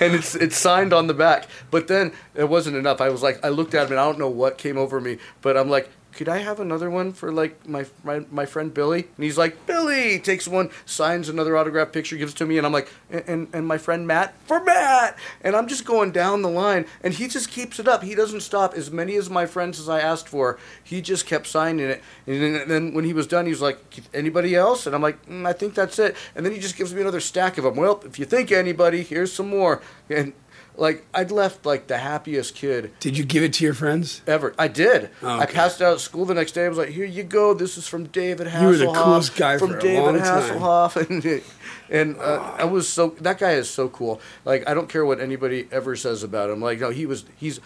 and 0.00 0.14
it's 0.14 0.34
it's 0.34 0.56
signed 0.56 0.92
on 0.92 1.06
the 1.06 1.14
back. 1.14 1.46
But 1.70 1.88
then 1.88 2.12
it 2.34 2.48
wasn't 2.48 2.76
enough. 2.76 3.00
I 3.00 3.10
was 3.10 3.22
like, 3.22 3.44
I 3.44 3.48
looked 3.48 3.74
at 3.74 3.86
him 3.86 3.92
and 3.92 4.00
I 4.00 4.04
don't 4.04 4.18
know 4.18 4.28
what 4.28 4.58
came 4.58 4.78
over 4.78 5.00
me, 5.00 5.18
but 5.42 5.56
I'm 5.56 5.68
like, 5.68 5.90
could 6.14 6.28
I 6.28 6.38
have 6.38 6.60
another 6.60 6.90
one 6.90 7.12
for 7.12 7.32
like 7.32 7.68
my 7.68 7.86
my, 8.02 8.24
my 8.30 8.46
friend 8.46 8.72
Billy? 8.72 9.08
And 9.16 9.24
he's 9.24 9.38
like, 9.38 9.66
Billy 9.66 10.18
takes 10.18 10.46
one, 10.46 10.70
signs 10.86 11.28
another 11.28 11.56
autograph 11.56 11.92
picture, 11.92 12.16
gives 12.16 12.32
it 12.32 12.36
to 12.36 12.46
me, 12.46 12.56
and 12.58 12.66
I'm 12.66 12.72
like, 12.72 12.88
and, 13.10 13.24
and 13.26 13.48
and 13.52 13.66
my 13.66 13.78
friend 13.78 14.06
Matt 14.06 14.34
for 14.46 14.62
Matt, 14.62 15.18
and 15.42 15.56
I'm 15.56 15.68
just 15.68 15.84
going 15.84 16.12
down 16.12 16.42
the 16.42 16.48
line, 16.48 16.86
and 17.02 17.14
he 17.14 17.28
just 17.28 17.50
keeps 17.50 17.78
it 17.78 17.88
up. 17.88 18.02
He 18.02 18.14
doesn't 18.14 18.40
stop. 18.40 18.74
As 18.74 18.90
many 18.90 19.16
as 19.16 19.28
my 19.28 19.46
friends 19.46 19.80
as 19.80 19.88
I 19.88 20.00
asked 20.00 20.28
for, 20.28 20.58
he 20.82 21.00
just 21.00 21.26
kept 21.26 21.46
signing 21.46 21.86
it. 21.86 22.02
And 22.26 22.42
then, 22.42 22.54
and 22.62 22.70
then 22.70 22.94
when 22.94 23.04
he 23.04 23.12
was 23.12 23.26
done, 23.26 23.46
he 23.46 23.50
was 23.50 23.62
like, 23.62 23.78
anybody 24.14 24.54
else? 24.54 24.86
And 24.86 24.94
I'm 24.94 25.02
like, 25.02 25.24
mm, 25.26 25.46
I 25.46 25.52
think 25.52 25.74
that's 25.74 25.98
it. 25.98 26.16
And 26.34 26.44
then 26.44 26.52
he 26.52 26.60
just 26.60 26.76
gives 26.76 26.94
me 26.94 27.00
another 27.00 27.20
stack 27.20 27.58
of 27.58 27.64
them. 27.64 27.76
Well, 27.76 28.02
if 28.04 28.18
you 28.18 28.24
think 28.24 28.52
anybody, 28.52 29.02
here's 29.02 29.32
some 29.32 29.48
more. 29.48 29.82
And 30.08 30.32
like 30.76 31.04
I'd 31.14 31.30
left 31.30 31.64
like 31.64 31.86
the 31.86 31.98
happiest 31.98 32.54
kid 32.54 32.92
Did 33.00 33.16
you 33.16 33.24
give 33.24 33.42
it 33.42 33.52
to 33.54 33.64
your 33.64 33.74
friends? 33.74 34.22
ever. 34.26 34.54
I 34.58 34.68
did. 34.68 35.10
Oh, 35.22 35.38
I 35.38 35.46
passed 35.46 35.80
it 35.80 35.84
out 35.84 35.94
at 35.94 36.00
school 36.00 36.24
the 36.24 36.34
next 36.34 36.52
day. 36.52 36.64
I 36.64 36.68
was 36.68 36.78
like, 36.78 36.88
"Here 36.90 37.04
you 37.04 37.22
go. 37.22 37.54
This 37.54 37.78
is 37.78 37.86
from 37.86 38.04
David 38.06 38.48
Hasselhoff." 38.48 38.60
You 38.60 38.66
were 38.66 38.76
the 38.76 38.92
coolest 38.92 39.36
guy 39.36 39.58
from 39.58 39.70
for 39.70 39.78
a 39.78 39.80
David. 39.80 40.20
Hasselhoff, 40.20 40.96
and 41.08 41.42
and 41.90 42.16
uh, 42.18 42.56
I 42.58 42.64
was 42.64 42.88
so 42.88 43.14
that 43.20 43.38
guy 43.38 43.52
is 43.52 43.70
so 43.70 43.88
cool. 43.88 44.20
Like 44.44 44.68
I 44.68 44.74
don't 44.74 44.88
care 44.88 45.04
what 45.04 45.20
anybody 45.20 45.68
ever 45.70 45.96
says 45.96 46.22
about 46.22 46.50
him. 46.50 46.60
Like 46.60 46.80
no, 46.80 46.90
he 46.90 47.06
was 47.06 47.24
he's 47.36 47.60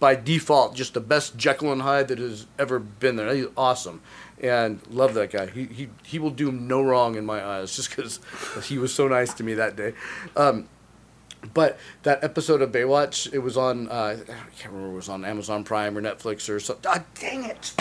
by 0.00 0.14
default 0.14 0.74
just 0.74 0.94
the 0.94 1.00
best 1.00 1.36
Jekyll 1.36 1.72
and 1.72 1.82
Hyde 1.82 2.08
that 2.08 2.18
has 2.18 2.46
ever 2.58 2.78
been 2.78 3.16
there. 3.16 3.34
He's 3.34 3.46
awesome. 3.56 4.00
And 4.40 4.80
love 4.90 5.14
that 5.14 5.32
guy. 5.32 5.46
He, 5.46 5.64
he, 5.64 5.88
he 6.04 6.20
will 6.20 6.30
do 6.30 6.52
no 6.52 6.80
wrong 6.80 7.16
in 7.16 7.26
my 7.26 7.44
eyes 7.44 7.74
just 7.76 7.90
because 7.90 8.20
he 8.68 8.78
was 8.78 8.94
so 8.94 9.08
nice 9.08 9.34
to 9.34 9.42
me 9.42 9.54
that 9.54 9.74
day. 9.74 9.94
Um, 10.36 10.68
but 11.54 11.78
that 12.02 12.22
episode 12.24 12.62
of 12.62 12.72
Baywatch, 12.72 13.32
it 13.32 13.38
was 13.38 13.56
on, 13.56 13.88
uh, 13.88 14.16
I 14.28 14.34
can't 14.58 14.72
remember 14.72 14.92
it 14.92 14.96
was 14.96 15.08
on 15.08 15.24
Amazon 15.24 15.64
Prime 15.64 15.96
or 15.96 16.02
Netflix 16.02 16.48
or 16.48 16.58
something. 16.60 16.90
Ah, 16.92 17.04
dang 17.20 17.44
it. 17.44 17.72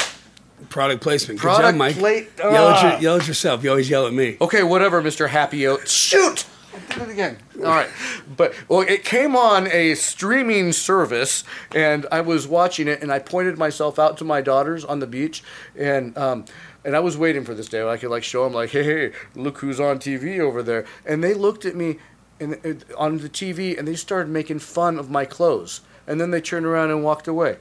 Product 0.69 1.01
placement. 1.01 1.39
Good 1.39 1.45
Product 1.47 1.69
job, 1.69 1.75
Mike. 1.75 1.95
plate- 1.97 2.29
Yell, 2.39 2.67
at 2.69 2.83
Ah. 2.83 2.91
your, 2.93 3.01
yell 3.01 3.15
at 3.17 3.27
yourself. 3.27 3.63
You 3.63 3.69
always 3.69 3.89
yell 3.89 4.07
at 4.07 4.13
me. 4.13 4.37
Okay, 4.41 4.63
whatever, 4.63 5.01
Mr. 5.01 5.29
Happy 5.29 5.67
Oat. 5.67 5.87
Shoot! 5.87 6.45
I 6.73 6.93
did 6.93 7.03
it 7.03 7.11
again. 7.11 7.37
All 7.57 7.63
right. 7.65 7.89
But, 8.35 8.53
well, 8.67 8.81
it 8.81 9.03
came 9.03 9.35
on 9.35 9.67
a 9.71 9.95
streaming 9.95 10.71
service, 10.73 11.43
and 11.73 12.05
I 12.11 12.21
was 12.21 12.47
watching 12.47 12.87
it, 12.87 13.01
and 13.01 13.11
I 13.11 13.19
pointed 13.19 13.57
myself 13.57 13.97
out 13.99 14.17
to 14.19 14.23
my 14.23 14.41
daughters 14.41 14.83
on 14.85 14.99
the 14.99 15.07
beach, 15.07 15.43
and, 15.75 16.15
um, 16.17 16.45
and 16.85 16.95
I 16.95 16.99
was 16.99 17.17
waiting 17.17 17.43
for 17.45 17.53
this 17.53 17.67
day. 17.67 17.83
Where 17.83 17.91
I 17.93 17.97
could 17.97 18.09
like 18.11 18.23
show 18.23 18.43
them 18.43 18.53
like, 18.53 18.69
hey, 18.71 18.83
hey, 18.83 19.11
look 19.35 19.57
who's 19.59 19.79
on 19.79 19.99
TV 19.99 20.39
over 20.39 20.61
there. 20.63 20.85
And 21.05 21.23
they 21.23 21.33
looked 21.33 21.65
at 21.65 21.75
me 21.75 21.97
and 22.39 22.57
and- 22.63 22.85
on 22.97 23.17
the 23.19 23.29
TV, 23.29 23.77
and 23.77 23.87
they 23.87 23.95
started 23.95 24.29
making 24.29 24.59
fun 24.59 24.97
of 24.97 25.09
my 25.09 25.25
clothes. 25.25 25.81
And 26.05 26.21
then 26.21 26.31
they 26.31 26.39
turned 26.39 26.65
around 26.65 26.89
and 26.91 27.03
walked 27.03 27.27
away. 27.27 27.57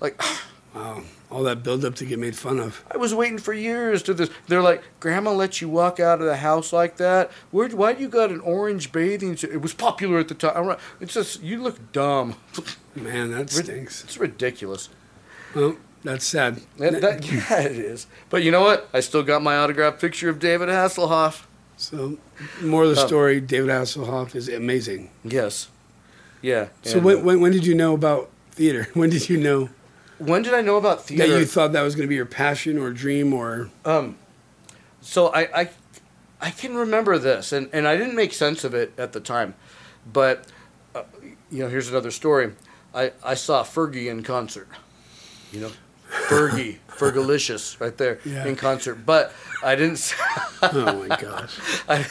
Like, 0.00 0.20
Wow. 0.74 1.02
All 1.30 1.42
that 1.44 1.62
buildup 1.62 1.94
to 1.96 2.04
get 2.06 2.18
made 2.18 2.36
fun 2.36 2.58
of. 2.58 2.82
I 2.90 2.96
was 2.96 3.14
waiting 3.14 3.38
for 3.38 3.52
years 3.52 4.02
to 4.04 4.14
this. 4.14 4.30
They're 4.48 4.62
like, 4.62 4.82
Grandma 5.00 5.32
let 5.32 5.60
you 5.60 5.68
walk 5.68 6.00
out 6.00 6.20
of 6.20 6.26
the 6.26 6.36
house 6.36 6.72
like 6.72 6.96
that. 6.96 7.30
Where? 7.50 7.68
Why 7.68 7.90
you 7.92 8.08
got 8.08 8.30
an 8.30 8.40
orange 8.40 8.92
bathing 8.92 9.36
suit? 9.36 9.50
It 9.50 9.60
was 9.62 9.74
popular 9.74 10.18
at 10.18 10.28
the 10.28 10.34
time. 10.34 10.76
It's 11.00 11.14
just 11.14 11.42
you 11.42 11.62
look 11.62 11.92
dumb. 11.92 12.36
Man, 12.94 13.32
that 13.32 13.50
stinks. 13.50 14.04
It's 14.04 14.18
ridiculous. 14.18 14.88
Well, 15.54 15.76
that's 16.04 16.26
sad. 16.26 16.62
That, 16.78 17.00
that, 17.00 17.30
yeah, 17.32 17.60
it 17.60 17.72
is. 17.72 18.06
But 18.30 18.42
you 18.42 18.50
know 18.50 18.62
what? 18.62 18.88
I 18.92 19.00
still 19.00 19.22
got 19.22 19.42
my 19.42 19.56
autographed 19.56 20.00
picture 20.00 20.28
of 20.30 20.38
David 20.38 20.68
Hasselhoff. 20.68 21.44
So, 21.82 22.16
more 22.60 22.84
of 22.84 22.94
the 22.94 23.00
Um, 23.02 23.08
story, 23.08 23.40
David 23.40 23.70
Hasselhoff 23.70 24.36
is 24.36 24.48
amazing. 24.48 25.10
Yes. 25.24 25.68
Yeah. 26.40 26.68
So, 26.82 27.00
when, 27.00 27.18
uh, 27.18 27.20
when, 27.22 27.40
when 27.40 27.52
did 27.52 27.66
you 27.66 27.74
know 27.74 27.92
about 27.94 28.30
theater? 28.52 28.88
When 28.94 29.10
did 29.10 29.28
you 29.28 29.36
know 29.36 29.68
when 30.18 30.42
did 30.42 30.54
I 30.54 30.60
know 30.60 30.76
about 30.76 31.04
theater? 31.04 31.26
that 31.32 31.38
you 31.40 31.44
thought 31.44 31.72
that 31.72 31.82
was 31.82 31.96
going 31.96 32.06
to 32.06 32.08
be 32.08 32.14
your 32.14 32.26
passion 32.26 32.78
or 32.78 32.92
dream 32.92 33.32
or. 33.34 33.70
Um, 33.84 34.16
so 35.00 35.28
I, 35.28 35.62
I, 35.62 35.70
I 36.40 36.50
can 36.50 36.76
remember 36.76 37.18
this, 37.18 37.52
and, 37.52 37.68
and 37.72 37.88
I 37.88 37.96
didn't 37.96 38.14
make 38.14 38.32
sense 38.32 38.62
of 38.62 38.72
it 38.72 38.92
at 38.96 39.12
the 39.12 39.20
time, 39.20 39.54
but 40.12 40.46
uh, 40.94 41.02
you 41.50 41.64
know, 41.64 41.68
here's 41.68 41.88
another 41.88 42.12
story. 42.12 42.52
I, 42.94 43.12
I 43.24 43.34
saw 43.34 43.64
Fergie 43.64 44.08
in 44.08 44.22
concert. 44.22 44.68
You 45.50 45.62
know, 45.62 45.72
Fergie, 46.12 46.76
Fergalicious, 46.88 47.80
right 47.80 47.96
there 47.96 48.18
Yeah. 48.24 48.44
in 48.46 48.54
concert. 48.56 48.96
But 49.06 49.32
I 49.64 49.74
didn't. 49.74 49.94
s- 49.94 50.14
Oh 50.62 51.04
my 51.08 51.16
gosh. 51.16 51.58
I, 51.88 52.06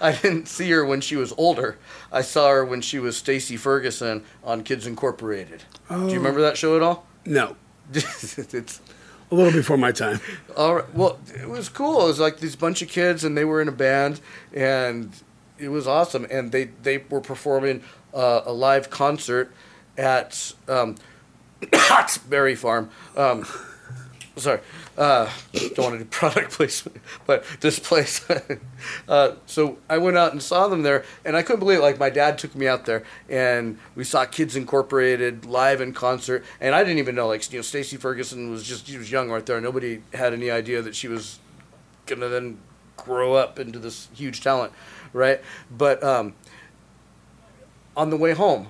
I 0.00 0.12
didn't 0.12 0.48
see 0.48 0.70
her 0.70 0.84
when 0.84 1.00
she 1.00 1.16
was 1.16 1.32
older. 1.36 1.76
I 2.12 2.22
saw 2.22 2.48
her 2.50 2.64
when 2.64 2.80
she 2.80 2.98
was 2.98 3.16
Stacy 3.16 3.56
Ferguson 3.56 4.24
on 4.42 4.62
Kids 4.62 4.86
Incorporated. 4.86 5.60
Do 5.88 5.94
Oh. 5.94 6.08
you 6.08 6.14
remember 6.14 6.40
that 6.42 6.56
show 6.56 6.76
at 6.76 6.82
all? 6.82 7.06
No, 7.26 7.56
it's 7.92 8.38
a 9.30 9.34
little 9.34 9.52
before 9.52 9.76
my 9.76 9.92
time. 9.92 10.20
all 10.56 10.76
right. 10.76 10.94
Well, 10.94 11.18
it 11.34 11.48
was 11.48 11.68
cool. 11.68 12.02
It 12.04 12.08
was 12.08 12.20
like 12.20 12.38
these 12.38 12.56
bunch 12.56 12.80
of 12.82 12.88
kids, 12.88 13.24
and 13.24 13.36
they 13.36 13.44
were 13.44 13.60
in 13.60 13.68
a 13.68 13.72
band, 13.72 14.20
and 14.52 15.10
it 15.58 15.68
was 15.68 15.86
awesome. 15.86 16.26
And 16.30 16.52
they 16.52 16.64
they 16.82 16.98
were 17.10 17.20
performing 17.20 17.82
uh, 18.14 18.42
a 18.46 18.52
live 18.52 18.88
concert 18.90 19.52
at 19.98 20.52
um, 20.68 20.96
Berry 22.28 22.54
Farm. 22.54 22.90
Um, 23.16 23.46
sorry, 24.36 24.60
uh, 24.96 25.30
don't 25.52 25.78
want 25.78 25.92
to 25.94 25.98
do 25.98 26.04
product 26.04 26.50
placement, 26.52 27.00
but 27.26 27.44
this 27.60 27.78
place. 27.78 28.24
uh, 29.08 29.32
so 29.46 29.78
I 29.88 29.98
went 29.98 30.16
out 30.16 30.32
and 30.32 30.42
saw 30.42 30.68
them 30.68 30.82
there, 30.82 31.04
and 31.24 31.36
I 31.36 31.42
couldn't 31.42 31.60
believe 31.60 31.78
it. 31.78 31.82
Like 31.82 31.98
my 31.98 32.10
dad 32.10 32.38
took 32.38 32.54
me 32.54 32.66
out 32.66 32.86
there, 32.86 33.04
and 33.28 33.78
we 33.94 34.04
saw 34.04 34.24
Kids 34.24 34.56
Incorporated 34.56 35.44
live 35.44 35.80
in 35.80 35.92
concert, 35.92 36.44
and 36.60 36.74
I 36.74 36.82
didn't 36.82 36.98
even 36.98 37.14
know. 37.14 37.28
Like 37.28 37.50
you 37.52 37.58
know, 37.58 37.62
Stacy 37.62 37.96
Ferguson 37.96 38.50
was 38.50 38.64
just 38.64 38.86
she 38.86 38.98
was 38.98 39.10
young 39.10 39.30
right 39.30 39.44
there. 39.44 39.60
Nobody 39.60 40.02
had 40.12 40.32
any 40.32 40.50
idea 40.50 40.82
that 40.82 40.94
she 40.94 41.08
was 41.08 41.38
gonna 42.06 42.28
then 42.28 42.58
grow 42.96 43.34
up 43.34 43.58
into 43.58 43.78
this 43.78 44.08
huge 44.14 44.40
talent, 44.40 44.72
right? 45.12 45.40
But 45.70 46.02
um, 46.02 46.34
on 47.96 48.10
the 48.10 48.16
way 48.16 48.32
home, 48.32 48.68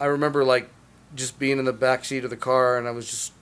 I 0.00 0.06
remember 0.06 0.44
like 0.44 0.70
just 1.16 1.38
being 1.38 1.58
in 1.58 1.64
the 1.64 1.72
back 1.72 2.04
seat 2.04 2.24
of 2.24 2.30
the 2.30 2.36
car, 2.36 2.78
and 2.78 2.86
I 2.86 2.90
was 2.90 3.10
just 3.10 3.32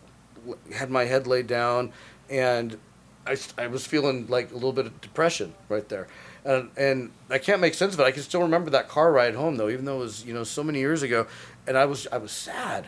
had 0.74 0.90
my 0.90 1.04
head 1.04 1.26
laid 1.26 1.46
down, 1.46 1.92
and 2.30 2.78
I, 3.26 3.36
I 3.58 3.66
was 3.66 3.86
feeling 3.86 4.26
like 4.28 4.50
a 4.50 4.54
little 4.54 4.72
bit 4.72 4.86
of 4.86 5.00
depression 5.00 5.54
right 5.68 5.88
there, 5.88 6.06
and 6.44 6.70
and 6.76 7.10
I 7.30 7.38
can't 7.38 7.60
make 7.60 7.74
sense 7.74 7.94
of 7.94 8.00
it. 8.00 8.04
I 8.04 8.12
can 8.12 8.22
still 8.22 8.42
remember 8.42 8.70
that 8.70 8.88
car 8.88 9.12
ride 9.12 9.34
home 9.34 9.56
though, 9.56 9.68
even 9.68 9.84
though 9.84 9.96
it 9.96 10.04
was 10.04 10.24
you 10.24 10.34
know 10.34 10.44
so 10.44 10.62
many 10.62 10.78
years 10.78 11.02
ago, 11.02 11.26
and 11.66 11.76
I 11.76 11.84
was 11.84 12.06
I 12.12 12.18
was 12.18 12.32
sad. 12.32 12.86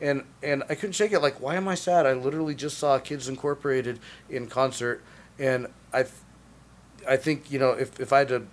And, 0.00 0.24
and 0.42 0.64
I 0.68 0.74
couldn't 0.74 0.94
shake 0.94 1.12
it. 1.12 1.20
Like, 1.20 1.40
why 1.40 1.54
am 1.54 1.68
I 1.68 1.76
sad? 1.76 2.06
I 2.06 2.14
literally 2.14 2.56
just 2.56 2.76
saw 2.76 2.98
Kids 2.98 3.28
Incorporated 3.28 4.00
in 4.28 4.48
concert, 4.48 5.00
and 5.38 5.68
I, 5.92 6.06
I 7.08 7.16
think 7.16 7.52
you 7.52 7.60
know 7.60 7.70
if, 7.70 8.00
if 8.00 8.12
I 8.12 8.18
had 8.18 8.28
to 8.28 8.46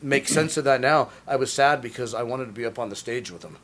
make 0.00 0.28
sense 0.28 0.56
of 0.56 0.64
that 0.64 0.80
now, 0.80 1.10
I 1.26 1.34
was 1.34 1.52
sad 1.52 1.82
because 1.82 2.14
I 2.14 2.22
wanted 2.22 2.46
to 2.46 2.52
be 2.52 2.64
up 2.64 2.78
on 2.78 2.90
the 2.90 2.96
stage 2.96 3.30
with 3.32 3.42
them, 3.42 3.56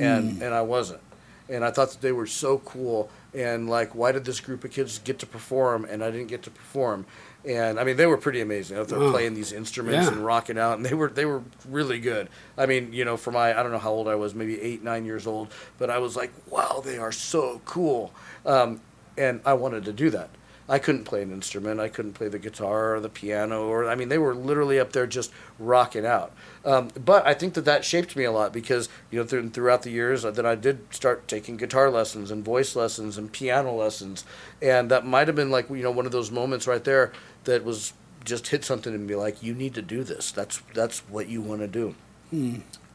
and 0.00 0.42
and 0.42 0.54
I 0.54 0.62
wasn't, 0.62 1.00
and 1.48 1.64
I 1.64 1.70
thought 1.70 1.90
that 1.90 2.00
they 2.00 2.12
were 2.12 2.26
so 2.26 2.58
cool, 2.58 3.10
and 3.34 3.68
like 3.68 3.94
why 3.94 4.12
did 4.12 4.24
this 4.24 4.40
group 4.40 4.64
of 4.64 4.70
kids 4.70 4.98
get 4.98 5.18
to 5.20 5.26
perform 5.26 5.84
and 5.90 6.02
I 6.02 6.10
didn't 6.10 6.28
get 6.28 6.42
to 6.44 6.50
perform, 6.50 7.06
and 7.44 7.78
I 7.78 7.84
mean 7.84 7.96
they 7.96 8.06
were 8.06 8.16
pretty 8.16 8.40
amazing. 8.40 8.76
They 8.82 8.96
were 8.96 9.10
playing 9.10 9.34
these 9.34 9.52
instruments 9.52 10.06
Yeah. 10.06 10.12
and 10.12 10.24
rocking 10.24 10.58
out, 10.58 10.76
and 10.76 10.84
they 10.86 10.94
were 10.94 11.08
they 11.08 11.24
were 11.26 11.42
really 11.68 11.98
good. 12.00 12.28
I 12.58 12.66
mean 12.66 12.92
you 12.92 13.04
know 13.04 13.16
for 13.16 13.30
my 13.30 13.58
I 13.58 13.62
don't 13.62 13.72
know 13.72 13.78
how 13.78 13.92
old 13.92 14.08
I 14.08 14.14
was, 14.14 14.34
maybe 14.34 14.60
eight 14.60 14.82
nine 14.82 15.04
years 15.04 15.26
old, 15.26 15.48
but 15.78 15.90
I 15.90 15.98
was 15.98 16.16
like 16.16 16.32
wow 16.50 16.82
they 16.84 16.98
are 16.98 17.12
so 17.12 17.60
cool, 17.64 18.12
um, 18.44 18.80
and 19.18 19.40
I 19.44 19.54
wanted 19.54 19.84
to 19.86 19.92
do 19.92 20.10
that. 20.10 20.30
I 20.68 20.78
couldn't 20.78 21.04
play 21.04 21.22
an 21.22 21.30
instrument. 21.30 21.78
I 21.78 21.88
couldn't 21.88 22.14
play 22.14 22.28
the 22.28 22.38
guitar 22.38 22.96
or 22.96 23.00
the 23.00 23.08
piano, 23.08 23.66
or 23.66 23.88
I 23.88 23.94
mean, 23.94 24.08
they 24.08 24.18
were 24.18 24.34
literally 24.34 24.80
up 24.80 24.92
there 24.92 25.06
just 25.06 25.30
rocking 25.58 26.04
out. 26.04 26.32
Um, 26.64 26.88
but 27.02 27.24
I 27.26 27.34
think 27.34 27.54
that 27.54 27.64
that 27.66 27.84
shaped 27.84 28.16
me 28.16 28.24
a 28.24 28.32
lot 28.32 28.52
because 28.52 28.88
you 29.10 29.20
know 29.20 29.26
th- 29.26 29.52
throughout 29.52 29.82
the 29.82 29.90
years, 29.90 30.24
uh, 30.24 30.32
then 30.32 30.46
I 30.46 30.56
did 30.56 30.92
start 30.92 31.28
taking 31.28 31.56
guitar 31.56 31.90
lessons 31.90 32.30
and 32.30 32.44
voice 32.44 32.74
lessons 32.74 33.16
and 33.16 33.30
piano 33.30 33.72
lessons, 33.72 34.24
and 34.60 34.90
that 34.90 35.06
might 35.06 35.28
have 35.28 35.36
been 35.36 35.50
like 35.50 35.70
you 35.70 35.82
know 35.82 35.92
one 35.92 36.06
of 36.06 36.12
those 36.12 36.30
moments 36.30 36.66
right 36.66 36.82
there 36.82 37.12
that 37.44 37.64
was 37.64 37.92
just 38.24 38.48
hit 38.48 38.64
something 38.64 38.92
and 38.92 39.06
be 39.06 39.14
like, 39.14 39.42
you 39.42 39.54
need 39.54 39.74
to 39.74 39.82
do 39.82 40.02
this. 40.02 40.32
That's 40.32 40.60
that's 40.74 41.00
what 41.08 41.28
you 41.28 41.40
want 41.40 41.60
to 41.60 41.68
do, 41.68 41.94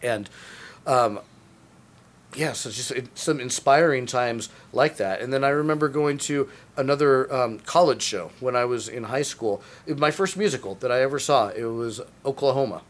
and 0.02 0.30
um, 0.86 1.20
yeah, 2.36 2.54
so 2.54 2.70
just 2.70 2.94
some 3.16 3.40
inspiring 3.40 4.06
times 4.06 4.50
like 4.72 4.98
that. 4.98 5.22
And 5.22 5.34
then 5.34 5.44
I 5.44 5.50
remember 5.50 5.90
going 5.90 6.18
to 6.20 6.50
another 6.78 7.32
um, 7.34 7.60
college 7.60 8.02
show 8.02 8.32
when 8.40 8.56
I 8.56 8.66
was 8.66 8.88
in 8.88 9.06
high 9.06 9.22
school. 9.22 9.62
It, 9.86 10.00
my 10.00 10.12
first 10.12 10.38
musical 10.38 10.76
that 10.76 10.92
I 10.92 11.02
ever 11.02 11.20
saw, 11.20 11.50
it 11.50 11.66
was 11.66 12.00
Oklahoma. 12.26 12.84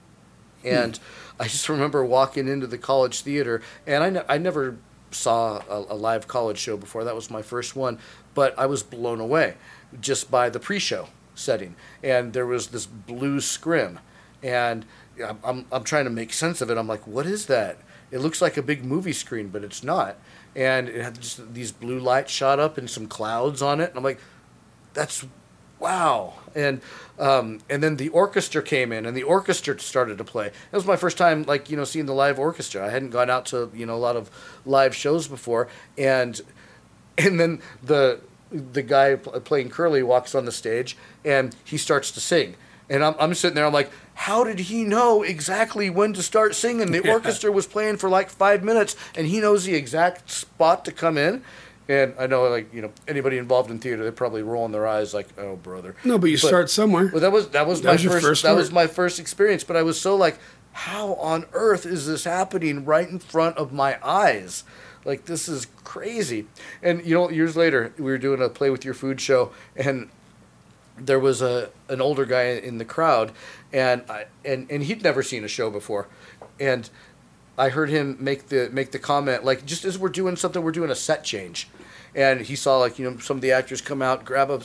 And 0.63 0.99
I 1.39 1.45
just 1.45 1.67
remember 1.69 2.05
walking 2.05 2.47
into 2.47 2.67
the 2.67 2.77
college 2.77 3.21
theater, 3.21 3.63
and 3.87 4.03
I, 4.03 4.09
ne- 4.11 4.25
I 4.29 4.37
never 4.37 4.77
saw 5.09 5.63
a, 5.67 5.93
a 5.93 5.95
live 5.95 6.27
college 6.27 6.59
show 6.59 6.77
before. 6.77 7.03
That 7.03 7.15
was 7.15 7.31
my 7.31 7.41
first 7.41 7.75
one, 7.75 7.97
but 8.35 8.57
I 8.59 8.67
was 8.67 8.83
blown 8.83 9.19
away 9.19 9.55
just 9.99 10.29
by 10.29 10.49
the 10.49 10.59
pre-show 10.59 11.07
setting. 11.33 11.75
And 12.03 12.33
there 12.33 12.45
was 12.45 12.67
this 12.67 12.85
blue 12.85 13.41
scrim, 13.41 13.99
and 14.43 14.85
I'm, 15.25 15.39
I'm, 15.43 15.65
I'm 15.71 15.83
trying 15.83 16.05
to 16.05 16.11
make 16.11 16.31
sense 16.31 16.61
of 16.61 16.69
it. 16.69 16.77
I'm 16.77 16.87
like, 16.87 17.07
what 17.07 17.25
is 17.25 17.47
that? 17.47 17.79
It 18.11 18.19
looks 18.19 18.41
like 18.41 18.57
a 18.57 18.61
big 18.61 18.83
movie 18.83 19.13
screen, 19.13 19.47
but 19.47 19.63
it's 19.63 19.83
not. 19.83 20.17
And 20.55 20.89
it 20.89 21.01
had 21.01 21.21
just 21.21 21.53
these 21.53 21.71
blue 21.71 21.99
lights 21.99 22.31
shot 22.31 22.59
up 22.59 22.77
and 22.77 22.89
some 22.89 23.07
clouds 23.07 23.61
on 23.61 23.79
it. 23.79 23.89
And 23.89 23.97
I'm 23.97 24.03
like, 24.03 24.19
that's 24.93 25.25
wow. 25.79 26.33
And 26.53 26.81
um, 27.19 27.59
and 27.69 27.83
then 27.83 27.97
the 27.97 28.09
orchestra 28.09 28.61
came 28.61 28.91
in, 28.91 29.05
and 29.05 29.15
the 29.15 29.23
orchestra 29.23 29.79
started 29.79 30.17
to 30.17 30.23
play. 30.23 30.47
It 30.47 30.75
was 30.75 30.85
my 30.85 30.95
first 30.95 31.17
time, 31.17 31.43
like 31.43 31.69
you 31.69 31.77
know, 31.77 31.83
seeing 31.83 32.05
the 32.05 32.13
live 32.13 32.39
orchestra. 32.39 32.85
I 32.85 32.89
hadn't 32.89 33.09
gone 33.09 33.29
out 33.29 33.45
to 33.47 33.71
you 33.73 33.85
know 33.85 33.95
a 33.95 33.97
lot 33.97 34.15
of 34.15 34.29
live 34.65 34.95
shows 34.95 35.27
before, 35.27 35.67
and 35.97 36.39
and 37.17 37.39
then 37.39 37.61
the 37.83 38.21
the 38.51 38.81
guy 38.81 39.15
playing 39.15 39.69
Curly 39.69 40.03
walks 40.03 40.35
on 40.35 40.45
the 40.45 40.51
stage, 40.51 40.97
and 41.23 41.55
he 41.63 41.77
starts 41.77 42.11
to 42.11 42.19
sing. 42.19 42.55
And 42.91 43.03
I'm, 43.05 43.15
I'm 43.19 43.33
sitting 43.33 43.55
there, 43.55 43.65
I'm 43.65 43.71
like, 43.73 43.89
how 44.13 44.43
did 44.43 44.59
he 44.59 44.83
know 44.83 45.23
exactly 45.23 45.89
when 45.89 46.11
to 46.13 46.21
start 46.21 46.53
singing? 46.55 46.91
The 46.91 47.01
Yeah. 47.05 47.13
orchestra 47.13 47.49
was 47.51 47.65
playing 47.65 47.97
for 47.97 48.09
like 48.09 48.29
five 48.29 48.63
minutes, 48.63 48.97
and 49.15 49.25
he 49.25 49.39
knows 49.39 49.63
the 49.63 49.73
exact 49.75 50.29
spot 50.29 50.83
to 50.85 50.91
come 50.91 51.17
in. 51.17 51.41
And 51.87 52.13
I 52.19 52.27
know, 52.27 52.47
like, 52.49 52.73
you 52.73 52.81
know, 52.81 52.91
anybody 53.07 53.37
involved 53.37 53.71
in 53.71 53.79
theater, 53.79 54.03
they're 54.03 54.11
probably 54.11 54.43
rolling 54.43 54.73
their 54.73 54.87
eyes 54.87 55.13
like, 55.13 55.27
oh, 55.39 55.55
brother. 55.55 55.95
No, 56.03 56.17
but 56.17 56.29
you 56.29 56.37
start 56.37 56.69
somewhere. 56.69 57.07
Well, 57.11 57.21
that 57.21 57.31
was 57.31 57.49
that 57.49 57.65
was 57.65 57.81
That 57.81 57.87
my 57.87 57.93
was 57.93 58.03
first, 58.03 58.25
first 58.25 58.43
that 58.43 58.55
was 58.55 58.71
my 58.71 58.87
first 58.87 59.19
experience. 59.19 59.63
But 59.63 59.77
I 59.77 59.83
was 59.83 59.99
so 59.99 60.15
like, 60.15 60.37
how 60.73 61.13
on 61.15 61.45
earth 61.53 61.85
is 61.85 62.07
this 62.07 62.25
happening 62.25 62.83
right 62.85 63.09
in 63.09 63.19
front 63.19 63.57
of 63.57 63.71
my 63.73 63.97
eyes? 64.05 64.63
Like 65.05 65.25
this 65.25 65.47
is 65.49 65.67
crazy. 65.83 66.45
And 66.83 67.05
you 67.05 67.15
know, 67.15 67.29
years 67.29 67.55
later, 67.55 67.93
we 67.97 68.03
were 68.05 68.17
doing 68.17 68.41
a 68.41 68.49
play 68.49 68.69
with 68.69 68.85
your 68.85 68.93
food 68.93 69.19
show, 69.19 69.51
and 69.75 70.09
there 71.05 71.19
was 71.19 71.41
a 71.41 71.69
an 71.89 72.01
older 72.01 72.25
guy 72.25 72.43
in 72.43 72.77
the 72.77 72.85
crowd, 72.85 73.31
and 73.73 74.03
I 74.09 74.25
and 74.45 74.67
and 74.71 74.83
he'd 74.83 75.03
never 75.03 75.23
seen 75.23 75.43
a 75.43 75.47
show 75.47 75.69
before, 75.69 76.07
and 76.59 76.89
I 77.57 77.69
heard 77.69 77.89
him 77.89 78.17
make 78.19 78.47
the 78.47 78.69
make 78.71 78.91
the 78.91 78.99
comment 78.99 79.43
like 79.43 79.65
just 79.65 79.85
as 79.85 79.97
we're 79.99 80.09
doing 80.09 80.35
something, 80.35 80.61
we're 80.63 80.71
doing 80.71 80.91
a 80.91 80.95
set 80.95 81.23
change, 81.23 81.67
and 82.15 82.41
he 82.41 82.55
saw 82.55 82.77
like 82.77 82.97
you 82.99 83.09
know 83.09 83.17
some 83.19 83.37
of 83.37 83.41
the 83.41 83.51
actors 83.51 83.81
come 83.81 84.01
out, 84.01 84.25
grab 84.25 84.49
a 84.49 84.61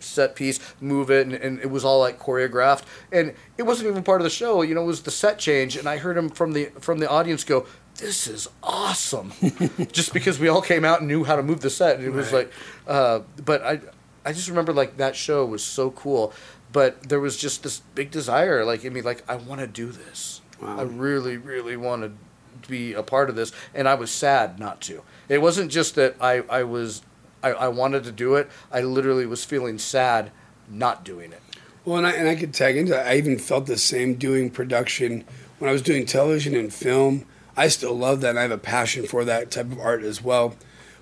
set 0.00 0.36
piece, 0.36 0.60
move 0.80 1.10
it, 1.10 1.26
and, 1.26 1.34
and 1.34 1.60
it 1.60 1.70
was 1.70 1.84
all 1.84 1.98
like 2.00 2.18
choreographed, 2.18 2.82
and 3.10 3.32
it 3.56 3.62
wasn't 3.62 3.88
even 3.88 4.02
part 4.02 4.20
of 4.20 4.24
the 4.24 4.30
show. 4.30 4.62
You 4.62 4.74
know, 4.74 4.82
it 4.82 4.86
was 4.86 5.02
the 5.02 5.10
set 5.10 5.38
change, 5.38 5.76
and 5.76 5.88
I 5.88 5.96
heard 5.98 6.16
him 6.16 6.28
from 6.28 6.52
the 6.52 6.66
from 6.80 6.98
the 6.98 7.08
audience 7.08 7.44
go. 7.44 7.66
This 7.96 8.26
is 8.26 8.48
awesome, 8.60 9.32
just 9.92 10.12
because 10.12 10.40
we 10.40 10.48
all 10.48 10.60
came 10.60 10.84
out 10.84 10.98
and 10.98 11.06
knew 11.06 11.22
how 11.22 11.36
to 11.36 11.44
move 11.44 11.60
the 11.60 11.70
set. 11.70 11.94
And 11.96 12.04
it 12.04 12.10
was 12.10 12.32
Right. 12.32 12.48
like, 12.48 12.52
uh, 12.88 13.20
but 13.44 13.62
I, 13.62 13.80
I 14.24 14.32
just 14.32 14.48
remember 14.48 14.72
like 14.72 14.96
that 14.96 15.16
show 15.16 15.44
was 15.44 15.62
so 15.62 15.90
cool, 15.90 16.32
but 16.72 17.08
there 17.08 17.20
was 17.20 17.36
just 17.36 17.62
this 17.62 17.80
big 17.94 18.10
desire, 18.10 18.64
like 18.64 18.84
in 18.84 18.92
me, 18.92 19.02
like 19.02 19.22
I 19.28 19.36
want 19.36 19.60
to 19.60 19.66
do 19.66 19.90
this. 19.90 20.40
Wow. 20.60 20.78
I 20.78 20.82
really, 20.82 21.36
really 21.36 21.76
wanted 21.76 22.16
to 22.62 22.68
be 22.68 22.94
a 22.94 23.02
part 23.02 23.28
of 23.28 23.36
this, 23.36 23.52
and 23.74 23.88
I 23.88 23.94
was 23.94 24.10
sad 24.10 24.58
not 24.58 24.80
to. 24.82 25.02
It 25.28 25.42
wasn't 25.42 25.70
just 25.70 25.94
that 25.96 26.16
I, 26.20 26.42
I 26.48 26.62
was, 26.62 27.02
I, 27.42 27.50
I 27.50 27.68
wanted 27.68 28.04
to 28.04 28.12
do 28.12 28.34
it. 28.36 28.50
I 28.72 28.80
literally 28.80 29.26
was 29.26 29.44
feeling 29.44 29.78
sad 29.78 30.30
not 30.68 31.04
doing 31.04 31.32
it. 31.32 31.42
Well, 31.84 31.98
and 31.98 32.06
I, 32.06 32.12
and 32.12 32.28
I 32.28 32.34
could 32.34 32.54
tag 32.54 32.76
into 32.76 32.92
that. 32.92 33.06
I 33.06 33.16
even 33.16 33.38
felt 33.38 33.66
the 33.66 33.76
same 33.76 34.14
doing 34.14 34.50
production 34.50 35.24
when 35.58 35.68
I 35.68 35.72
was 35.72 35.82
doing 35.82 36.06
television 36.06 36.54
and 36.54 36.72
film. 36.72 37.26
I 37.56 37.68
still 37.68 37.96
love 37.96 38.20
that, 38.22 38.30
and 38.30 38.38
I 38.38 38.42
have 38.42 38.50
a 38.50 38.58
passion 38.58 39.06
for 39.06 39.24
that 39.24 39.50
type 39.50 39.70
of 39.70 39.78
art 39.78 40.02
as 40.02 40.22
well. 40.22 40.56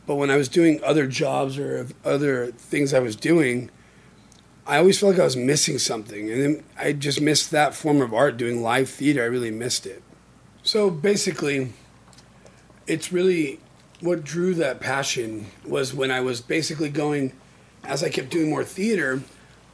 But 0.07 0.17
when 0.17 0.31
I 0.31 0.37
was 0.37 0.49
doing 0.49 0.83
other 0.83 1.07
jobs 1.07 1.59
or 1.59 1.87
other 2.05 2.47
things 2.53 2.93
I 2.93 2.99
was 2.99 3.17
doing, 3.17 3.71
I 4.67 4.79
always 4.79 4.99
felt 4.99 5.13
like 5.13 5.21
I 5.21 5.25
was 5.25 5.37
missing 5.37 5.79
something. 5.79 6.31
And 6.31 6.43
then 6.43 6.65
I 6.79 6.93
just 6.93 7.21
missed 7.21 7.51
that 7.51 7.75
form 7.75 8.01
of 8.01 8.13
art, 8.13 8.37
doing 8.37 8.63
live 8.63 8.89
theater. 8.89 9.23
I 9.23 9.27
really 9.27 9.51
missed 9.51 9.87
it. 9.87 10.03
So 10.63 10.91
basically, 10.91 11.73
it's 12.87 13.13
really 13.13 13.61
what 14.01 14.25
drew 14.25 14.55
that 14.55 14.81
passion 14.81 15.47
was 15.65 15.95
when 15.95 16.11
I 16.11 16.21
was 16.21 16.41
basically 16.41 16.89
going, 16.89 17.33
as 17.85 18.03
I 18.03 18.09
kept 18.09 18.31
doing 18.31 18.51
more 18.51 18.65
theater, 18.65 19.23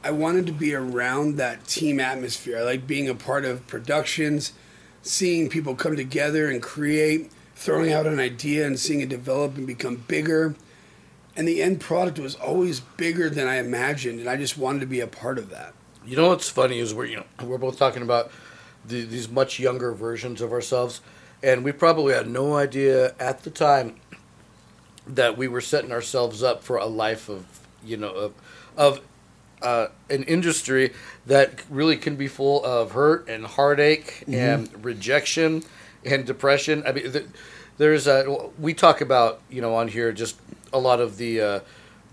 I 0.03 0.11
wanted 0.11 0.45
to 0.47 0.53
be 0.53 0.73
around 0.73 1.37
that 1.37 1.65
team 1.67 1.99
atmosphere. 1.99 2.59
I 2.59 2.61
like 2.61 2.87
being 2.87 3.09
a 3.09 3.15
part 3.15 3.45
of 3.45 3.67
productions, 3.67 4.53
seeing 5.01 5.49
people 5.49 5.75
come 5.75 5.95
together 5.95 6.49
and 6.49 6.61
create, 6.61 7.31
throwing 7.59 7.91
out 7.91 8.07
an 8.07 8.21
idea 8.21 8.65
and 8.65 8.79
seeing 8.79 9.01
it 9.01 9.09
develop 9.09 9.57
and 9.57 9.67
become 9.67 9.97
bigger. 10.07 10.55
and 11.35 11.45
the 11.45 11.61
end 11.61 11.79
product 11.79 12.17
was 12.17 12.35
always 12.35 12.79
bigger 12.79 13.29
than 13.29 13.47
I 13.47 13.57
imagined, 13.57 14.19
and 14.19 14.29
I 14.29 14.35
just 14.37 14.57
wanted 14.57 14.79
to 14.79 14.85
be 14.85 15.01
a 15.01 15.07
part 15.07 15.37
of 15.37 15.49
that. 15.49 15.73
You 16.05 16.15
know 16.15 16.29
what's 16.29 16.49
funny 16.49 16.79
is 16.79 16.93
we're 16.93 17.05
you 17.05 17.17
know 17.17 17.25
we're 17.45 17.57
both 17.57 17.77
talking 17.77 18.01
about 18.01 18.31
the, 18.85 19.03
these 19.03 19.29
much 19.29 19.59
younger 19.59 19.91
versions 19.91 20.41
of 20.41 20.53
ourselves, 20.53 21.01
and 21.43 21.65
we 21.65 21.73
probably 21.73 22.13
had 22.13 22.29
no 22.29 22.55
idea 22.55 23.13
at 23.19 23.43
the 23.43 23.49
time 23.49 23.97
that 25.05 25.37
we 25.37 25.47
were 25.47 25.61
setting 25.61 25.91
ourselves 25.91 26.41
up 26.41 26.63
for 26.63 26.77
a 26.77 26.85
life 26.85 27.27
of 27.27 27.45
you 27.83 27.97
know 27.97 28.09
of, 28.09 28.33
of 28.77 29.01
uh, 29.61 29.87
an 30.09 30.23
industry 30.23 30.93
that 31.25 31.61
really 31.69 31.97
can 31.97 32.15
be 32.15 32.27
full 32.27 32.63
of 32.63 32.93
hurt 32.93 33.27
and 33.27 33.45
heartache 33.45 34.23
mm-hmm. 34.25 34.33
and 34.33 34.85
rejection 34.85 35.63
and 36.05 36.25
depression. 36.25 36.83
I 36.85 36.91
mean, 36.91 37.31
there's 37.77 38.07
a, 38.07 38.49
we 38.59 38.73
talk 38.73 39.01
about 39.01 39.41
you 39.49 39.61
know 39.61 39.75
on 39.75 39.87
here 39.87 40.11
just 40.11 40.39
a 40.73 40.79
lot 40.79 40.99
of 40.99 41.17
the. 41.17 41.41
Uh, 41.41 41.59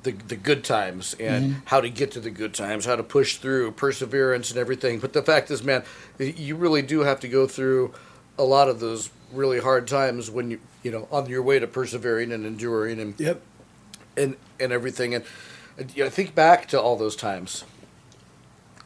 the, 0.03 0.13
the 0.13 0.37
good 0.37 0.63
times 0.63 1.17
and 1.19 1.45
mm-hmm. 1.51 1.61
how 1.65 1.81
to 1.81 1.91
get 1.91 2.13
to 2.13 2.21
the 2.21 2.31
good 2.31 2.55
times, 2.55 2.85
how 2.85 2.95
to 2.95 3.03
push 3.03 3.39
through, 3.39 3.73
perseverance 3.73 4.51
and 4.51 4.59
everything. 4.61 5.01
But 5.01 5.13
the 5.13 5.23
fact 5.23 5.51
is, 5.51 5.65
man, 5.65 5.83
you 6.21 6.55
really 6.55 6.81
do 6.83 7.01
have 7.01 7.19
to 7.21 7.29
go 7.29 7.49
through 7.49 7.93
a 8.39 8.45
lot 8.45 8.69
of 8.69 8.79
those 8.79 9.11
really 9.33 9.61
hard 9.61 9.87
times 9.87 10.31
when 10.31 10.51
you 10.53 10.61
you 10.83 10.91
know 10.91 11.09
on 11.11 11.27
your 11.27 11.43
way 11.43 11.59
to 11.59 11.67
persevering 11.67 12.33
and 12.33 12.47
enduring 12.47 13.01
and 13.01 13.19
yep 13.19 13.41
and 14.17 14.37
and 14.61 14.73
everything 14.73 15.15
and 15.15 15.25
I 15.79 16.09
think 16.09 16.35
back 16.35 16.69
to 16.69 16.81
all 16.81 16.97
those 16.97 17.17
times 17.17 17.65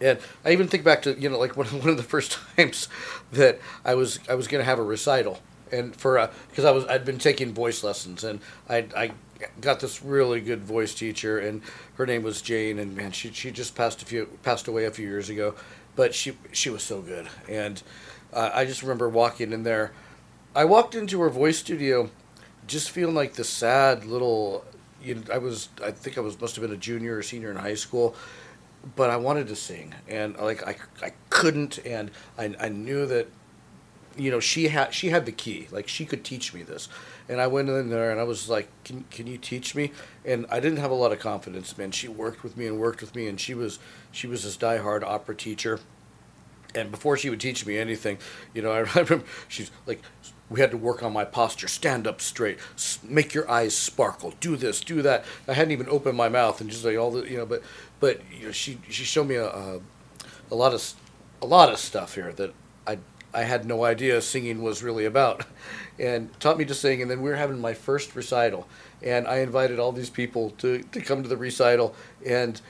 and 0.00 0.18
I 0.44 0.52
even 0.52 0.68
think 0.68 0.84
back 0.84 1.02
to 1.02 1.18
you 1.18 1.28
know 1.28 1.38
like 1.38 1.56
one, 1.56 1.66
one 1.66 1.88
of 1.88 1.96
the 1.96 2.02
first 2.02 2.38
times 2.56 2.88
that 3.32 3.60
I 3.84 3.94
was 3.94 4.18
I 4.28 4.34
was 4.34 4.48
going 4.48 4.60
to 4.60 4.64
have 4.64 4.78
a 4.78 4.84
recital. 4.84 5.40
And 5.72 5.94
for 5.94 6.28
because 6.48 6.64
I 6.64 6.72
was 6.72 6.84
I'd 6.86 7.04
been 7.04 7.18
taking 7.18 7.54
voice 7.54 7.84
lessons 7.84 8.24
and 8.24 8.40
I 8.68 8.86
I 8.96 9.12
got 9.60 9.80
this 9.80 10.02
really 10.02 10.40
good 10.40 10.60
voice 10.60 10.94
teacher 10.94 11.38
and 11.38 11.62
her 11.94 12.06
name 12.06 12.22
was 12.22 12.42
Jane 12.42 12.78
and 12.78 12.96
man 12.96 13.12
she 13.12 13.30
she 13.30 13.50
just 13.50 13.74
passed 13.74 14.02
a 14.02 14.04
few 14.04 14.26
passed 14.42 14.68
away 14.68 14.84
a 14.84 14.90
few 14.90 15.06
years 15.06 15.30
ago. 15.30 15.54
But 15.96 16.14
she 16.14 16.36
she 16.52 16.70
was 16.70 16.82
so 16.82 17.02
good. 17.02 17.28
And 17.48 17.82
uh, 18.32 18.50
I 18.52 18.64
just 18.64 18.82
remember 18.82 19.08
walking 19.08 19.52
in 19.52 19.62
there. 19.62 19.92
I 20.54 20.64
walked 20.64 20.94
into 20.94 21.20
her 21.20 21.30
voice 21.30 21.58
studio 21.58 22.10
just 22.66 22.90
feeling 22.90 23.14
like 23.14 23.34
the 23.34 23.44
sad 23.44 24.04
little 24.04 24.64
you 25.02 25.16
know, 25.16 25.22
I 25.32 25.38
was 25.38 25.68
I 25.84 25.92
think 25.92 26.18
I 26.18 26.20
was 26.20 26.40
must 26.40 26.56
have 26.56 26.62
been 26.62 26.72
a 26.72 26.78
junior 26.78 27.16
or 27.16 27.22
senior 27.22 27.50
in 27.50 27.56
high 27.56 27.74
school 27.74 28.16
but 28.96 29.10
I 29.10 29.16
wanted 29.16 29.48
to 29.48 29.56
sing 29.56 29.94
and 30.08 30.36
like 30.36 30.66
I, 30.66 30.76
I 31.02 31.12
couldn't 31.28 31.78
and 31.84 32.10
I, 32.38 32.54
I 32.58 32.68
knew 32.68 33.06
that 33.06 33.28
you 34.16 34.30
know 34.30 34.40
she 34.40 34.68
had 34.68 34.92
she 34.94 35.10
had 35.10 35.26
the 35.26 35.32
key 35.32 35.68
like 35.70 35.88
she 35.88 36.04
could 36.04 36.24
teach 36.24 36.54
me 36.54 36.62
this. 36.62 36.88
And 37.28 37.40
I 37.40 37.46
went 37.46 37.68
in 37.68 37.90
there 37.90 38.10
and 38.10 38.18
I 38.18 38.24
was 38.24 38.48
like 38.48 38.68
can, 38.84 39.04
can 39.10 39.26
you 39.26 39.38
teach 39.38 39.74
me? 39.74 39.92
And 40.24 40.46
I 40.50 40.60
didn't 40.60 40.78
have 40.78 40.90
a 40.90 40.94
lot 40.94 41.12
of 41.12 41.18
confidence 41.18 41.76
man. 41.76 41.90
She 41.90 42.08
worked 42.08 42.42
with 42.42 42.56
me 42.56 42.66
and 42.66 42.78
worked 42.78 43.00
with 43.00 43.14
me 43.14 43.28
and 43.28 43.38
she 43.38 43.54
was 43.54 43.78
she 44.10 44.26
was 44.26 44.44
this 44.44 44.56
diehard 44.56 45.02
opera 45.02 45.34
teacher. 45.34 45.80
And 46.74 46.90
before 46.90 47.16
she 47.16 47.30
would 47.30 47.40
teach 47.40 47.66
me 47.66 47.76
anything 47.78 48.18
you 48.54 48.62
know 48.62 48.72
I 48.72 48.80
remember 48.80 49.24
she's 49.48 49.70
like 49.86 50.00
we 50.50 50.60
had 50.60 50.72
to 50.72 50.76
work 50.76 51.02
on 51.02 51.12
my 51.12 51.24
posture. 51.24 51.68
Stand 51.68 52.06
up 52.06 52.20
straight. 52.20 52.58
Make 53.04 53.32
your 53.32 53.48
eyes 53.48 53.74
sparkle. 53.74 54.34
Do 54.40 54.56
this 54.56 54.80
do 54.80 55.00
that. 55.02 55.24
I 55.48 55.54
hadn't 55.54 55.70
even 55.70 55.88
opened 55.88 56.16
my 56.16 56.28
mouth 56.28 56.60
and 56.60 56.68
just 56.68 56.84
like 56.84 56.98
all 56.98 57.12
the 57.12 57.30
you 57.30 57.38
know 57.38 57.46
but 57.46 57.62
but 58.00 58.20
you 58.36 58.46
know 58.46 58.52
she 58.52 58.78
she 58.88 59.04
showed 59.04 59.28
me 59.28 59.36
a, 59.36 59.46
a, 59.46 59.80
a 60.50 60.54
lot 60.54 60.74
of 60.74 60.92
a 61.40 61.46
lot 61.46 61.72
of 61.72 61.78
stuff 61.78 62.16
here 62.16 62.32
that 62.32 62.52
i 62.86 62.98
i 63.32 63.42
had 63.42 63.64
no 63.64 63.84
idea 63.84 64.20
singing 64.20 64.60
was 64.60 64.82
really 64.82 65.06
about 65.06 65.46
and 65.98 66.38
taught 66.40 66.58
me 66.58 66.64
to 66.64 66.74
sing. 66.74 67.00
And 67.00 67.10
then 67.10 67.22
we 67.22 67.30
were 67.30 67.36
having 67.36 67.60
my 67.60 67.72
first 67.72 68.14
recital 68.16 68.66
and 69.02 69.28
i 69.28 69.38
invited 69.38 69.78
all 69.78 69.92
these 69.92 70.10
people 70.10 70.50
to 70.58 70.82
to 70.82 71.00
come 71.00 71.22
to 71.22 71.28
the 71.28 71.36
recital 71.36 71.94
and 72.26 72.60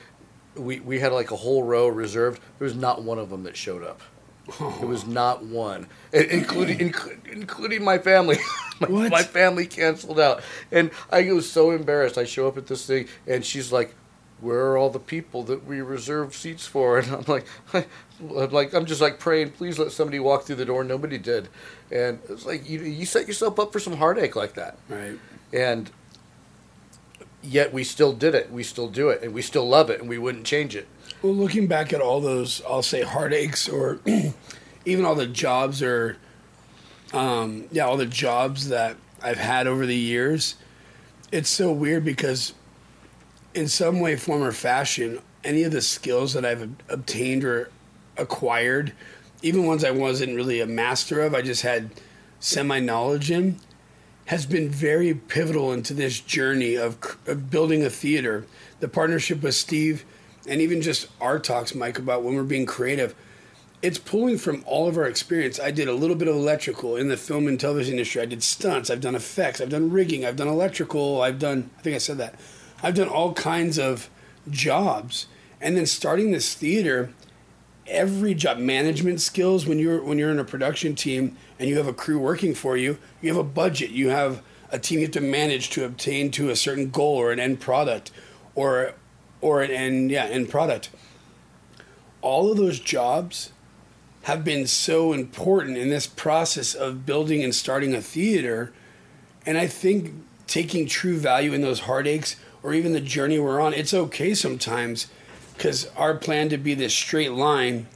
we 0.55 0.79
we 0.81 0.99
had 0.99 1.11
like 1.11 1.31
a 1.31 1.35
whole 1.37 1.63
row 1.63 1.87
reserved. 1.87 2.41
There 2.59 2.65
was 2.65 2.75
not 2.75 3.03
one 3.03 3.17
of 3.17 3.29
them 3.29 3.43
that 3.43 3.57
showed 3.57 3.83
up 3.83 4.01
it 4.47 4.87
was 4.87 5.05
not 5.05 5.43
one, 5.43 5.87
including 6.11 6.93
including 7.31 7.83
my 7.83 7.97
family. 7.97 8.37
my, 8.79 9.09
my, 9.09 9.23
family 9.23 9.67
canceled 9.67 10.19
out, 10.19 10.43
and 10.71 10.91
I 11.11 11.31
was 11.31 11.49
so 11.49 11.71
embarrassed. 11.71 12.17
I 12.17 12.25
show 12.25 12.47
up 12.47 12.57
at 12.57 12.67
this 12.67 12.85
thing, 12.85 13.07
and 13.27 13.45
she's 13.45 13.71
like, 13.71 13.93
"Where 14.39 14.71
are 14.71 14.77
all 14.77 14.89
the 14.89 14.99
people 14.99 15.43
that 15.43 15.65
we 15.65 15.81
reserved 15.81 16.33
seats 16.33 16.65
for?" 16.65 16.99
And 17.01 17.11
I'm 17.11 17.25
like, 17.27 17.45
I'm 17.73 18.51
like, 18.51 18.73
I'm 18.73 18.85
just 18.85 19.01
like 19.01 19.19
praying, 19.19 19.51
please 19.51 19.77
let 19.77 19.91
somebody 19.91 20.19
walk 20.19 20.43
through 20.43 20.57
the 20.57 20.65
door. 20.65 20.83
Nobody 20.83 21.17
did, 21.17 21.47
and 21.91 22.19
it's 22.27 22.45
like 22.45 22.67
you 22.67 22.81
you 22.81 23.05
set 23.05 23.27
yourself 23.27 23.59
up 23.59 23.71
for 23.71 23.79
some 23.79 23.97
heartache 23.97 24.35
like 24.35 24.55
that, 24.55 24.77
right? 24.89 25.19
And 25.53 25.91
yet 27.43 27.73
we 27.73 27.83
still 27.83 28.13
did 28.13 28.35
it. 28.35 28.51
We 28.51 28.63
still 28.63 28.87
do 28.87 29.09
it, 29.09 29.21
and 29.21 29.33
we 29.33 29.41
still 29.41 29.67
love 29.67 29.89
it, 29.89 29.99
and 29.99 30.09
we 30.09 30.17
wouldn't 30.17 30.45
change 30.45 30.75
it. 30.75 30.87
Well, 31.21 31.35
looking 31.35 31.67
back 31.67 31.93
at 31.93 32.01
all 32.01 32.19
those, 32.19 32.63
I'll 32.67 32.81
say 32.81 33.03
heartaches, 33.03 33.69
or 33.69 33.99
even 34.85 35.05
all 35.05 35.13
the 35.13 35.27
jobs, 35.27 35.83
or 35.83 36.17
um, 37.13 37.65
yeah, 37.71 37.85
all 37.85 37.97
the 37.97 38.07
jobs 38.07 38.69
that 38.69 38.97
I've 39.21 39.37
had 39.37 39.67
over 39.67 39.85
the 39.85 39.95
years, 39.95 40.55
it's 41.31 41.49
so 41.49 41.71
weird 41.71 42.03
because, 42.03 42.55
in 43.53 43.67
some 43.67 43.99
way, 43.99 44.15
form, 44.15 44.41
or 44.41 44.51
fashion, 44.51 45.19
any 45.43 45.61
of 45.61 45.71
the 45.71 45.81
skills 45.81 46.33
that 46.33 46.43
I've 46.43 46.67
obtained 46.89 47.43
or 47.43 47.69
acquired, 48.17 48.91
even 49.43 49.67
ones 49.67 49.83
I 49.83 49.91
wasn't 49.91 50.35
really 50.35 50.59
a 50.59 50.65
master 50.65 51.21
of, 51.21 51.35
I 51.35 51.43
just 51.43 51.61
had 51.61 51.91
semi 52.39 52.79
knowledge 52.79 53.29
in, 53.29 53.59
has 54.25 54.47
been 54.47 54.69
very 54.69 55.13
pivotal 55.13 55.71
into 55.71 55.93
this 55.93 56.19
journey 56.19 56.75
of, 56.75 56.97
of 57.27 57.51
building 57.51 57.83
a 57.83 57.91
theater. 57.91 58.47
The 58.79 58.87
partnership 58.87 59.43
with 59.43 59.53
Steve 59.53 60.03
and 60.47 60.61
even 60.61 60.81
just 60.81 61.07
our 61.19 61.39
talks, 61.39 61.75
Mike, 61.75 61.99
about 61.99 62.23
when 62.23 62.35
we're 62.35 62.43
being 62.43 62.65
creative, 62.65 63.15
it's 63.81 63.97
pulling 63.97 64.37
from 64.37 64.63
all 64.67 64.87
of 64.87 64.97
our 64.97 65.05
experience. 65.05 65.59
I 65.59 65.71
did 65.71 65.87
a 65.87 65.93
little 65.93 66.15
bit 66.15 66.27
of 66.27 66.35
electrical 66.35 66.95
in 66.95 67.07
the 67.07 67.17
film 67.17 67.47
and 67.47 67.59
television 67.59 67.93
industry. 67.93 68.21
I 68.21 68.25
did 68.25 68.43
stunts. 68.43 68.89
I've 68.89 69.01
done 69.01 69.15
effects. 69.15 69.59
I've 69.59 69.69
done 69.69 69.91
rigging. 69.91 70.25
I've 70.25 70.35
done 70.35 70.47
electrical. 70.47 71.21
I've 71.21 71.39
done, 71.39 71.71
I 71.77 71.81
think 71.81 71.95
I 71.95 71.99
said 71.99 72.17
that. 72.19 72.35
I've 72.83 72.95
done 72.95 73.07
all 73.07 73.33
kinds 73.33 73.79
of 73.79 74.09
jobs. 74.49 75.27
And 75.59 75.77
then 75.77 75.85
starting 75.85 76.31
this 76.31 76.53
theater, 76.53 77.11
every 77.87 78.33
job 78.33 78.57
management 78.57 79.21
skills 79.21 79.65
when 79.65 79.79
you're 79.79 80.03
when 80.03 80.17
you're 80.17 80.31
in 80.31 80.39
a 80.39 80.43
production 80.43 80.95
team 80.95 81.35
and 81.59 81.67
you 81.67 81.77
have 81.77 81.87
a 81.87 81.93
crew 81.93 82.19
working 82.19 82.53
for 82.53 82.77
you 82.77 82.97
you 83.21 83.27
have 83.27 83.37
a 83.37 83.43
budget 83.43 83.89
you 83.89 84.09
have 84.09 84.41
a 84.69 84.79
team 84.79 84.99
you 84.99 85.05
have 85.05 85.11
to 85.11 85.19
manage 85.19 85.69
to 85.71 85.83
obtain 85.83 86.31
to 86.31 86.49
a 86.49 86.55
certain 86.55 86.89
goal 86.89 87.17
or 87.17 87.31
an 87.31 87.39
end 87.39 87.59
product 87.59 88.11
or 88.55 88.93
or 89.41 89.61
an 89.61 89.71
end, 89.71 90.11
yeah, 90.11 90.25
end 90.25 90.49
product. 90.49 90.89
All 92.21 92.51
of 92.51 92.57
those 92.57 92.79
jobs 92.79 93.51
have 94.23 94.43
been 94.43 94.67
so 94.67 95.13
important 95.13 95.77
in 95.77 95.89
this 95.89 96.05
process 96.05 96.75
of 96.75 97.05
building 97.05 97.43
and 97.43 97.53
starting 97.53 97.95
a 97.95 98.01
theater. 98.01 98.71
And 99.45 99.57
I 99.57 99.67
think 99.67 100.13
taking 100.45 100.85
true 100.85 101.17
value 101.17 101.53
in 101.53 101.61
those 101.61 101.81
heartaches 101.81 102.35
or 102.61 102.73
even 102.73 102.93
the 102.93 103.01
journey 103.01 103.39
we're 103.39 103.59
on, 103.59 103.73
it's 103.73 103.93
okay 103.93 104.35
sometimes 104.35 105.07
because 105.53 105.87
our 105.95 106.15
plan 106.15 106.49
to 106.49 106.57
be 106.57 106.73
this 106.73 106.93
straight 106.93 107.31
line 107.31 107.87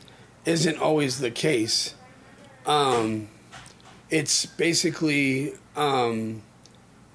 isn't 0.45 0.79
always 0.79 1.19
the 1.19 1.31
case. 1.31 1.93
Um, 2.65 3.29
it's 4.09 4.45
basically 4.45 5.53
um, 5.75 6.41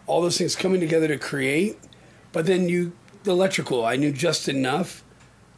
all 0.07 0.21
those 0.21 0.39
things 0.39 0.57
coming 0.57 0.81
together 0.81 1.09
to 1.09 1.19
create, 1.19 1.79
but 2.33 2.47
then 2.47 2.69
you 2.69 2.93
the 3.25 3.33
electrical. 3.33 3.85
I 3.85 3.97
knew 3.97 4.13
just 4.13 4.49
enough 4.49 5.03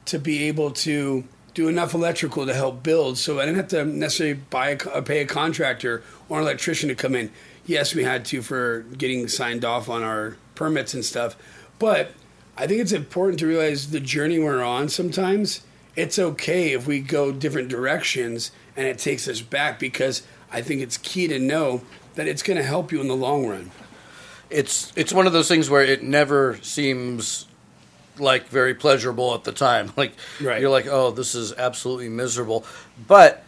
to 0.07 0.19
be 0.19 0.45
able 0.45 0.71
to 0.71 1.25
do 1.55 1.69
enough 1.69 1.95
electrical 1.95 2.47
to 2.47 2.55
help 2.55 2.83
build. 2.83 3.19
So 3.19 3.39
I 3.39 3.45
didn't 3.45 3.57
have 3.57 3.69
to 3.69 3.85
necessarily 3.85 4.35
buy 4.51 4.71
a, 4.71 4.89
uh, 4.91 5.01
pay 5.03 5.21
a 5.21 5.27
contractor 5.27 6.03
or 6.29 6.39
an 6.39 6.45
electrician 6.45 6.89
to 6.89 6.95
come 6.95 7.15
in. 7.15 7.31
Yes, 7.67 7.95
we 7.95 8.05
had 8.05 8.25
to 8.27 8.43
for 8.43 8.81
getting 8.97 9.29
signed 9.29 9.65
off 9.65 9.89
on 9.89 10.03
our 10.03 10.37
permits 10.55 10.95
and 10.95 11.05
stuff, 11.05 11.37
but 11.79 12.13
I 12.57 12.67
think 12.67 12.81
it's 12.81 12.93
important 12.93 13.39
to 13.41 13.47
realize 13.47 13.91
the 13.91 14.01
journey 14.01 14.39
we're 14.39 14.63
on. 14.63 14.89
Sometimes 14.89 15.63
it's 15.95 16.19
okay 16.19 16.73
if 16.73 16.87
we 16.87 17.01
go 17.01 17.33
different 17.33 17.69
directions 17.69 18.51
and 18.77 18.87
it 18.87 18.99
takes 18.99 19.29
us 19.29 19.41
back 19.41 19.79
because 19.79 20.23
I 20.51 20.63
think 20.63 20.81
it's 20.81 20.99
key 20.99 21.29
to 21.29 21.39
know 21.39 21.83
that 22.15 22.27
it's 22.27 22.43
going 22.43 22.57
to 22.57 22.63
help 22.63 22.93
you 22.93 23.01
in 23.01 23.09
the 23.09 23.17
long 23.17 23.47
run. 23.47 23.71
It's 24.51 24.93
it's 24.97 25.13
one 25.13 25.27
of 25.27 25.33
those 25.33 25.49
things 25.49 25.71
where 25.71 25.83
it 25.83 26.03
never 26.03 26.59
seems 26.61 27.47
like 28.19 28.49
very 28.49 28.75
pleasurable 28.75 29.35
at 29.35 29.45
the 29.45 29.53
time. 29.53 29.93
Like 29.97 30.15
right. 30.41 30.61
you're 30.61 30.71
like, 30.71 30.87
oh, 30.87 31.11
this 31.11 31.35
is 31.35 31.53
absolutely 31.53 32.09
miserable. 32.09 32.65
But 33.07 33.45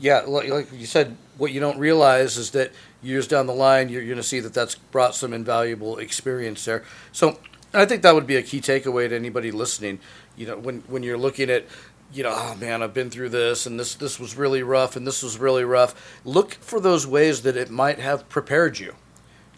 yeah, 0.00 0.22
like, 0.26 0.48
like 0.48 0.72
you 0.72 0.86
said, 0.86 1.16
what 1.38 1.52
you 1.52 1.60
don't 1.60 1.78
realize 1.78 2.36
is 2.36 2.50
that 2.52 2.72
years 3.02 3.28
down 3.28 3.46
the 3.46 3.54
line, 3.54 3.88
you're 3.88 4.04
going 4.04 4.16
to 4.16 4.22
see 4.22 4.40
that 4.40 4.54
that's 4.54 4.74
brought 4.74 5.14
some 5.14 5.32
invaluable 5.32 5.98
experience 5.98 6.64
there. 6.64 6.84
So 7.12 7.38
I 7.72 7.84
think 7.84 8.02
that 8.02 8.14
would 8.14 8.26
be 8.26 8.36
a 8.36 8.42
key 8.42 8.60
takeaway 8.60 9.08
to 9.08 9.14
anybody 9.14 9.50
listening. 9.50 10.00
You 10.36 10.46
know, 10.46 10.58
when 10.58 10.80
when 10.88 11.02
you're 11.02 11.18
looking 11.18 11.50
at 11.50 11.66
you 12.12 12.22
know, 12.22 12.32
oh 12.32 12.54
man, 12.56 12.82
I've 12.82 12.94
been 12.94 13.10
through 13.10 13.30
this, 13.30 13.66
and 13.66 13.78
this 13.78 13.94
this 13.94 14.20
was 14.20 14.36
really 14.36 14.62
rough, 14.62 14.96
and 14.96 15.06
this 15.06 15.22
was 15.22 15.38
really 15.38 15.64
rough. 15.64 16.20
Look 16.24 16.54
for 16.54 16.80
those 16.80 17.06
ways 17.06 17.42
that 17.42 17.56
it 17.56 17.70
might 17.70 17.98
have 17.98 18.28
prepared 18.28 18.78
you 18.78 18.94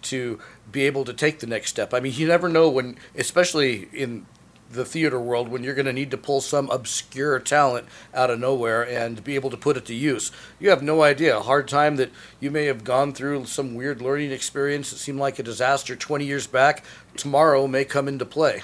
to 0.03 0.39
be 0.71 0.83
able 0.83 1.05
to 1.05 1.13
take 1.13 1.41
the 1.41 1.47
next 1.47 1.71
step. 1.71 1.93
I 1.93 2.01
mean, 2.01 2.13
you 2.15 2.27
never 2.27 2.49
know 2.49 2.69
when, 2.69 2.97
especially 3.17 3.89
in 3.93 4.27
the 4.71 4.85
theater 4.85 5.21
world, 5.21 5.49
when 5.49 5.63
you're 5.63 5.75
going 5.75 5.87
to 5.87 5.93
need 5.93 6.11
to 6.11 6.17
pull 6.17 6.41
some 6.41 6.69
obscure 6.71 7.39
talent 7.39 7.87
out 8.13 8.31
of 8.31 8.41
nowhere 8.41 8.83
and 8.87 9.23
be 9.23 9.35
able 9.35 9.51
to 9.51 9.57
put 9.57 9.77
it 9.77 9.85
to 9.87 9.95
use. 9.95 10.33
You 10.59 10.71
have 10.71 10.83
no 10.83 11.03
idea. 11.03 11.39
A 11.39 11.43
hard 11.43 11.69
time 11.69 11.97
that 11.97 12.11
you 12.41 12.51
may 12.51 12.67
have 12.67 12.85
gone 12.85 13.13
through 13.13 13.47
some 13.47 13.75
weird 13.75 14.03
learning 14.03 14.33
experience 14.33 14.91
that 14.91 14.99
seemed 14.99 15.19
like 15.19 15.39
a 15.39 15.43
disaster 15.43 15.95
20 15.97 16.25
years 16.25 16.47
back, 16.47 16.85
tomorrow 17.17 17.67
may 17.67 17.85
come 17.85 18.09
into 18.09 18.25
play. 18.25 18.63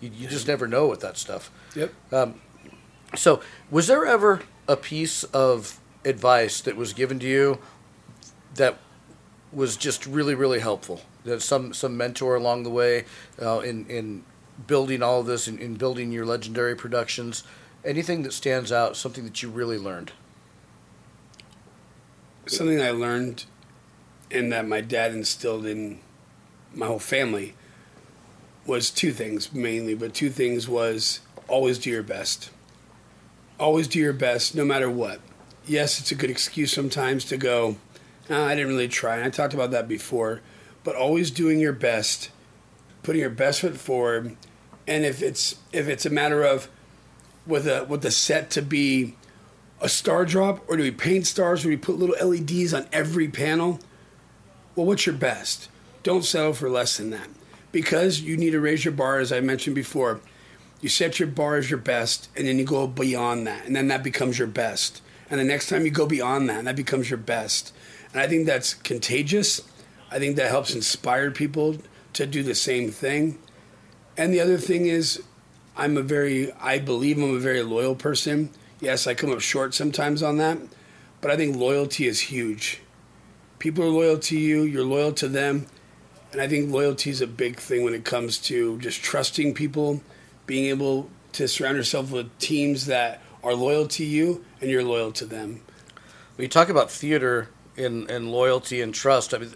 You, 0.00 0.10
you 0.14 0.28
just 0.28 0.46
never 0.46 0.68
know 0.68 0.86
with 0.86 1.00
that 1.00 1.16
stuff. 1.16 1.50
Yep. 1.74 1.92
Um, 2.12 2.40
so, 3.16 3.40
was 3.70 3.86
there 3.86 4.04
ever 4.06 4.42
a 4.66 4.76
piece 4.76 5.24
of 5.24 5.80
advice 6.04 6.60
that 6.60 6.76
was 6.76 6.92
given 6.92 7.18
to 7.20 7.26
you 7.26 7.58
that 8.54 8.78
was 9.52 9.76
just 9.76 10.06
really, 10.06 10.34
really 10.34 10.60
helpful? 10.60 11.02
That 11.24 11.42
some 11.42 11.72
some 11.72 11.96
mentor 11.96 12.34
along 12.34 12.64
the 12.64 12.70
way 12.70 13.04
uh, 13.40 13.60
in 13.60 13.86
in 13.86 14.24
building 14.66 15.02
all 15.02 15.20
of 15.20 15.26
this, 15.26 15.46
and, 15.46 15.58
in 15.58 15.74
building 15.74 16.12
your 16.12 16.26
legendary 16.26 16.76
productions, 16.76 17.44
anything 17.84 18.22
that 18.22 18.32
stands 18.32 18.72
out, 18.72 18.96
something 18.96 19.24
that 19.24 19.42
you 19.42 19.48
really 19.48 19.78
learned. 19.78 20.12
Something 22.46 22.80
I 22.80 22.90
learned, 22.90 23.46
and 24.30 24.52
that 24.52 24.66
my 24.66 24.80
dad 24.80 25.12
instilled 25.12 25.66
in 25.66 26.00
my 26.74 26.86
whole 26.86 26.98
family, 26.98 27.54
was 28.66 28.90
two 28.90 29.12
things 29.12 29.52
mainly. 29.52 29.94
But 29.94 30.14
two 30.14 30.30
things 30.30 30.68
was 30.68 31.20
always 31.48 31.78
do 31.78 31.90
your 31.90 32.02
best. 32.02 32.50
Always 33.58 33.86
do 33.88 33.98
your 33.98 34.12
best, 34.12 34.54
no 34.54 34.64
matter 34.64 34.90
what. 34.90 35.20
Yes, 35.66 36.00
it's 36.00 36.10
a 36.10 36.14
good 36.14 36.30
excuse 36.30 36.72
sometimes 36.72 37.24
to 37.26 37.36
go. 37.36 37.76
"Ah, 38.28 38.46
I 38.46 38.54
didn't 38.54 38.68
really 38.70 38.88
try. 38.88 39.16
And 39.16 39.24
I 39.24 39.30
talked 39.30 39.54
about 39.54 39.70
that 39.70 39.86
before, 39.88 40.40
but 40.82 40.96
always 40.96 41.30
doing 41.30 41.60
your 41.60 41.72
best, 41.72 42.30
putting 43.04 43.20
your 43.20 43.30
best 43.30 43.60
foot 43.60 43.76
forward, 43.76 44.36
and 44.88 45.04
if 45.04 45.22
it's 45.22 45.56
if 45.72 45.86
it's 45.86 46.04
a 46.04 46.10
matter 46.10 46.42
of 46.42 46.68
with 47.46 47.68
a 47.68 47.84
with 47.84 48.02
the 48.02 48.10
set 48.10 48.50
to 48.50 48.62
be 48.62 49.14
a 49.80 49.88
star 49.88 50.24
drop, 50.24 50.64
or 50.68 50.76
do 50.76 50.82
we 50.82 50.90
paint 50.90 51.26
stars, 51.26 51.60
or 51.60 51.64
do 51.64 51.68
we 51.68 51.76
put 51.76 51.98
little 51.98 52.16
LEDs 52.28 52.74
on 52.74 52.86
every 52.92 53.28
panel? 53.28 53.78
Well, 54.74 54.86
what's 54.86 55.06
your 55.06 55.14
best? 55.14 55.68
Don't 56.02 56.24
settle 56.24 56.54
for 56.54 56.68
less 56.68 56.96
than 56.96 57.10
that, 57.10 57.28
because 57.70 58.20
you 58.20 58.36
need 58.36 58.50
to 58.50 58.60
raise 58.60 58.84
your 58.84 58.92
bar, 58.92 59.18
as 59.18 59.30
I 59.32 59.40
mentioned 59.40 59.76
before. 59.76 60.20
You 60.80 60.88
set 60.90 61.18
your 61.18 61.28
bar 61.28 61.56
as 61.56 61.70
your 61.70 61.78
best, 61.78 62.28
and 62.36 62.46
then 62.46 62.58
you 62.58 62.64
go 62.64 62.86
beyond 62.86 63.46
that, 63.46 63.64
and 63.64 63.74
then 63.74 63.88
that 63.88 64.02
becomes 64.02 64.38
your 64.38 64.48
best. 64.48 65.00
And 65.30 65.40
the 65.40 65.44
next 65.44 65.68
time 65.68 65.84
you 65.84 65.90
go 65.90 66.06
beyond 66.06 66.48
that, 66.50 66.64
that 66.64 66.76
becomes 66.76 67.08
your 67.08 67.18
best. 67.18 67.72
And 68.12 68.20
I 68.20 68.28
think 68.28 68.44
that's 68.46 68.74
contagious. 68.74 69.62
I 70.10 70.18
think 70.18 70.36
that 70.36 70.50
helps 70.50 70.74
inspire 70.74 71.30
people 71.30 71.78
to 72.14 72.26
do 72.26 72.42
the 72.42 72.54
same 72.54 72.90
thing. 72.90 73.38
And 74.16 74.32
the 74.32 74.40
other 74.40 74.58
thing 74.58 74.86
is, 74.86 75.22
I'm 75.76 75.96
a 75.96 76.02
very, 76.02 76.52
I 76.52 76.78
believe 76.78 77.18
I'm 77.18 77.34
a 77.34 77.40
very 77.40 77.62
loyal 77.62 77.94
person. 77.94 78.50
Yes, 78.80 79.06
I 79.06 79.14
come 79.14 79.32
up 79.32 79.40
short 79.40 79.74
sometimes 79.74 80.22
on 80.22 80.36
that, 80.38 80.58
but 81.20 81.30
I 81.30 81.36
think 81.36 81.56
loyalty 81.56 82.06
is 82.06 82.20
huge. 82.20 82.80
People 83.58 83.84
are 83.84 83.88
loyal 83.88 84.18
to 84.18 84.38
you, 84.38 84.62
you're 84.62 84.84
loyal 84.84 85.12
to 85.12 85.28
them. 85.28 85.66
And 86.32 86.40
I 86.40 86.48
think 86.48 86.70
loyalty 86.70 87.10
is 87.10 87.20
a 87.20 87.26
big 87.26 87.56
thing 87.56 87.84
when 87.84 87.94
it 87.94 88.04
comes 88.04 88.38
to 88.38 88.78
just 88.78 89.02
trusting 89.02 89.54
people, 89.54 90.02
being 90.46 90.66
able 90.66 91.08
to 91.32 91.48
surround 91.48 91.76
yourself 91.76 92.10
with 92.10 92.36
teams 92.38 92.86
that 92.86 93.22
are 93.42 93.54
loyal 93.54 93.86
to 93.88 94.04
you 94.04 94.44
and 94.60 94.70
you're 94.70 94.82
loyal 94.84 95.12
to 95.12 95.24
them. 95.24 95.62
When 96.36 96.44
you 96.44 96.48
talk 96.48 96.68
about 96.68 96.90
theater 96.90 97.48
and, 97.76 98.10
and 98.10 98.30
loyalty 98.30 98.80
and 98.80 98.92
trust, 98.92 99.32
I 99.34 99.38
mean, 99.38 99.52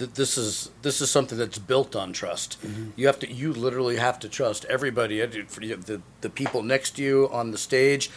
th- 0.00 0.14
this 0.14 0.38
is 0.38 0.70
this 0.82 1.00
is 1.00 1.10
something 1.10 1.36
that's 1.38 1.58
built 1.58 1.94
on 1.94 2.12
trust. 2.12 2.56
You 2.96 3.06
have 3.06 3.18
to, 3.20 3.30
you 3.30 3.52
literally 3.52 3.96
have 3.96 4.18
to 4.20 4.28
trust 4.28 4.64
everybody, 4.64 5.22
uh, 5.22 5.26
the, 5.26 6.00
the 6.22 6.30
people 6.30 6.62
next 6.62 6.96
to 6.96 7.02
you 7.02 7.28
on 7.30 7.50
the 7.50 7.58
stage, 7.58 8.10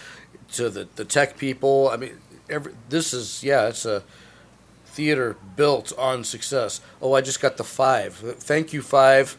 to 0.53 0.69
the 0.69 0.87
the 0.95 1.05
tech 1.05 1.37
people. 1.37 1.89
I 1.89 1.97
mean, 1.97 2.17
every 2.49 2.73
this 2.89 3.13
is 3.13 3.43
yeah, 3.43 3.67
it's 3.67 3.85
a 3.85 4.03
theater 4.85 5.35
built 5.55 5.91
on 5.97 6.23
success. 6.23 6.79
Oh, 7.01 7.13
I 7.13 7.21
just 7.21 7.41
got 7.41 7.57
the 7.57 7.63
five. 7.63 8.15
Thank 8.15 8.71
you, 8.73 8.81
five. 8.81 9.37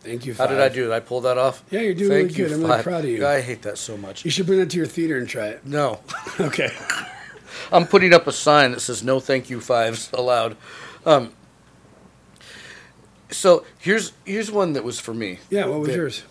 Thank 0.00 0.26
you. 0.26 0.34
How 0.34 0.46
did 0.46 0.60
I 0.60 0.68
do? 0.68 0.84
Did 0.84 0.92
I 0.92 1.00
pull 1.00 1.20
that 1.22 1.38
off? 1.38 1.64
Yeah, 1.70 1.80
you're 1.80 1.94
doing 1.94 2.10
Thank 2.10 2.22
really 2.28 2.34
you, 2.34 2.48
good. 2.48 2.52
I'm 2.54 2.70
really 2.70 2.82
proud 2.82 3.04
of 3.04 3.10
you. 3.10 3.26
I 3.26 3.40
hate 3.40 3.62
that 3.62 3.78
so 3.78 3.96
much. 3.96 4.24
You 4.24 4.30
should 4.30 4.46
bring 4.46 4.58
that 4.58 4.70
to 4.70 4.76
your 4.76 4.86
theater 4.86 5.16
and 5.18 5.28
try 5.28 5.48
it. 5.48 5.66
No. 5.66 6.00
Okay. 6.40 6.72
I'm 7.72 7.86
putting 7.86 8.12
up 8.12 8.26
a 8.26 8.32
sign 8.32 8.72
that 8.72 8.80
says 8.80 9.02
"No, 9.02 9.20
thank 9.20 9.48
you, 9.48 9.60
fives 9.60 10.10
allowed." 10.12 10.56
Um, 11.06 11.32
so 13.30 13.64
here's 13.78 14.12
here's 14.24 14.50
one 14.50 14.72
that 14.74 14.84
was 14.84 15.00
for 15.00 15.14
me. 15.14 15.38
Yeah, 15.50 15.66
what 15.66 15.80
was 15.80 15.88
That- 15.88 15.96
yours? 15.96 16.22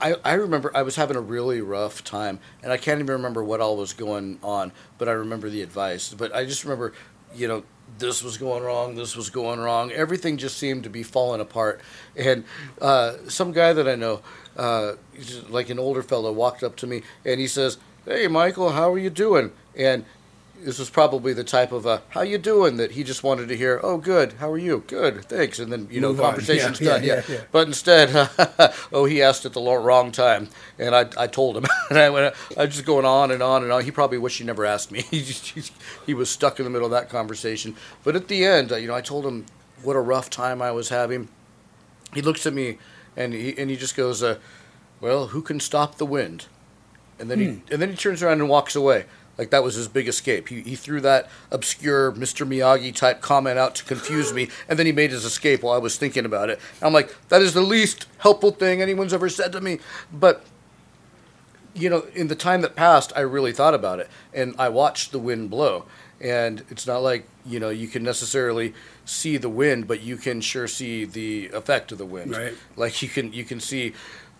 I, 0.00 0.16
I 0.24 0.34
remember 0.34 0.70
I 0.76 0.82
was 0.82 0.96
having 0.96 1.16
a 1.16 1.20
really 1.20 1.60
rough 1.62 2.04
time, 2.04 2.38
and 2.62 2.70
I 2.72 2.76
can't 2.76 2.98
even 2.98 3.12
remember 3.12 3.42
what 3.42 3.60
all 3.60 3.76
was 3.76 3.92
going 3.94 4.38
on, 4.42 4.72
but 4.98 5.08
I 5.08 5.12
remember 5.12 5.48
the 5.48 5.62
advice. 5.62 6.12
But 6.12 6.34
I 6.34 6.44
just 6.44 6.64
remember, 6.64 6.92
you 7.34 7.48
know, 7.48 7.62
this 7.98 8.22
was 8.22 8.36
going 8.36 8.64
wrong, 8.64 8.96
this 8.96 9.16
was 9.16 9.30
going 9.30 9.60
wrong. 9.60 9.92
Everything 9.92 10.36
just 10.36 10.58
seemed 10.58 10.82
to 10.84 10.90
be 10.90 11.02
falling 11.04 11.40
apart. 11.40 11.80
And 12.16 12.44
uh, 12.82 13.14
some 13.28 13.52
guy 13.52 13.72
that 13.72 13.88
I 13.88 13.94
know, 13.94 14.20
uh, 14.58 14.94
like 15.48 15.70
an 15.70 15.78
older 15.78 16.02
fellow, 16.02 16.32
walked 16.32 16.62
up 16.62 16.76
to 16.76 16.86
me 16.86 17.02
and 17.24 17.40
he 17.40 17.46
says, 17.46 17.78
"Hey, 18.04 18.26
Michael, 18.26 18.70
how 18.72 18.92
are 18.92 18.98
you 18.98 19.10
doing?" 19.10 19.52
And 19.76 20.04
this 20.62 20.78
was 20.78 20.88
probably 20.88 21.32
the 21.34 21.44
type 21.44 21.72
of 21.72 21.86
uh, 21.86 22.00
"How 22.10 22.22
you 22.22 22.38
doing?" 22.38 22.76
that 22.78 22.92
he 22.92 23.04
just 23.04 23.22
wanted 23.22 23.48
to 23.48 23.56
hear. 23.56 23.80
Oh, 23.82 23.98
good. 23.98 24.34
How 24.34 24.50
are 24.50 24.58
you? 24.58 24.84
Good. 24.86 25.24
Thanks. 25.26 25.58
And 25.58 25.70
then 25.70 25.88
you 25.90 26.00
know, 26.00 26.08
Move 26.08 26.20
on. 26.20 26.26
conversation's 26.32 26.80
Yeah, 26.80 26.90
done. 26.90 27.04
yeah, 27.04 27.14
Yeah, 27.28 27.34
yeah. 27.34 27.40
But 27.52 27.66
instead, 27.66 28.30
oh, 28.92 29.04
he 29.04 29.20
asked 29.22 29.44
at 29.44 29.52
the 29.52 29.60
wrong 29.60 30.10
time, 30.12 30.48
and 30.78 30.94
I, 30.94 31.06
I 31.18 31.26
told 31.26 31.56
him, 31.56 31.64
and 31.90 31.98
I 31.98 32.08
went, 32.10 32.34
I 32.56 32.64
was 32.64 32.74
just 32.74 32.86
going 32.86 33.04
on 33.04 33.30
and 33.30 33.42
on 33.42 33.62
and 33.62 33.72
on. 33.72 33.84
He 33.84 33.90
probably 33.90 34.18
wished 34.18 34.38
he 34.38 34.44
never 34.44 34.64
asked 34.64 34.90
me. 34.90 35.02
he, 35.10 35.22
just, 35.22 35.46
he, 35.48 35.62
he 36.06 36.14
was 36.14 36.30
stuck 36.30 36.58
in 36.58 36.64
the 36.64 36.70
middle 36.70 36.86
of 36.86 36.92
that 36.92 37.08
conversation. 37.10 37.76
But 38.02 38.16
at 38.16 38.28
the 38.28 38.44
end, 38.44 38.72
uh, 38.72 38.76
you 38.76 38.88
know, 38.88 38.94
I 38.94 39.00
told 39.02 39.26
him 39.26 39.46
what 39.82 39.96
a 39.96 40.00
rough 40.00 40.30
time 40.30 40.62
I 40.62 40.70
was 40.70 40.88
having. 40.88 41.28
He 42.14 42.22
looks 42.22 42.46
at 42.46 42.54
me, 42.54 42.78
and 43.16 43.32
he 43.34 43.58
and 43.58 43.68
he 43.70 43.76
just 43.76 43.96
goes, 43.96 44.22
uh, 44.22 44.38
"Well, 45.00 45.26
who 45.28 45.42
can 45.42 45.60
stop 45.60 45.96
the 45.96 46.06
wind?" 46.06 46.46
And 47.18 47.30
then 47.30 47.38
he 47.38 47.46
and 47.72 47.82
then 47.82 47.90
he 47.90 47.96
turns 47.96 48.22
around 48.22 48.40
and 48.40 48.48
walks 48.48 48.74
away. 48.74 49.04
Like 49.36 49.50
that 49.50 49.64
was 49.64 49.74
his 49.74 49.88
big 49.88 50.08
escape. 50.08 50.48
He, 50.48 50.62
he 50.62 50.76
threw 50.76 51.00
that 51.00 51.28
obscure 51.50 52.12
Mr. 52.12 52.46
Miyagi 52.46 52.94
type 52.94 53.20
comment 53.20 53.58
out 53.58 53.74
to 53.76 53.84
confuse 53.84 54.32
me, 54.32 54.48
and 54.68 54.78
then 54.78 54.86
he 54.86 54.92
made 54.92 55.10
his 55.10 55.24
escape 55.24 55.62
while 55.62 55.74
I 55.74 55.78
was 55.78 55.96
thinking 55.96 56.24
about 56.24 56.50
it. 56.50 56.60
I'm 56.80 56.92
like, 56.92 57.14
that 57.28 57.42
is 57.42 57.54
the 57.54 57.60
least 57.60 58.06
helpful 58.18 58.50
thing 58.50 58.80
anyone's 58.80 59.12
ever 59.12 59.28
said 59.28 59.52
to 59.52 59.60
me. 59.60 59.80
But 60.12 60.44
you 61.74 61.90
know, 61.90 62.06
in 62.14 62.28
the 62.28 62.36
time 62.36 62.60
that 62.62 62.76
passed, 62.76 63.12
I 63.16 63.20
really 63.20 63.52
thought 63.52 63.74
about 63.74 63.98
it, 63.98 64.08
and 64.32 64.54
I 64.58 64.68
watched 64.68 65.12
the 65.12 65.18
wind 65.18 65.50
blow. 65.50 65.84
And 66.20 66.64
it's 66.70 66.86
not 66.86 66.98
like 66.98 67.26
you 67.44 67.58
know 67.58 67.70
you 67.70 67.88
can 67.88 68.04
necessarily 68.04 68.72
see 69.04 69.36
the 69.36 69.48
wind, 69.48 69.88
but 69.88 70.00
you 70.00 70.16
can 70.16 70.40
sure 70.40 70.68
see 70.68 71.04
the 71.04 71.48
effect 71.48 71.90
of 71.90 71.98
the 71.98 72.06
wind. 72.06 72.30
Right. 72.30 72.54
Like 72.76 73.02
you 73.02 73.08
can 73.08 73.32
you 73.32 73.44
can 73.44 73.58
see 73.58 73.94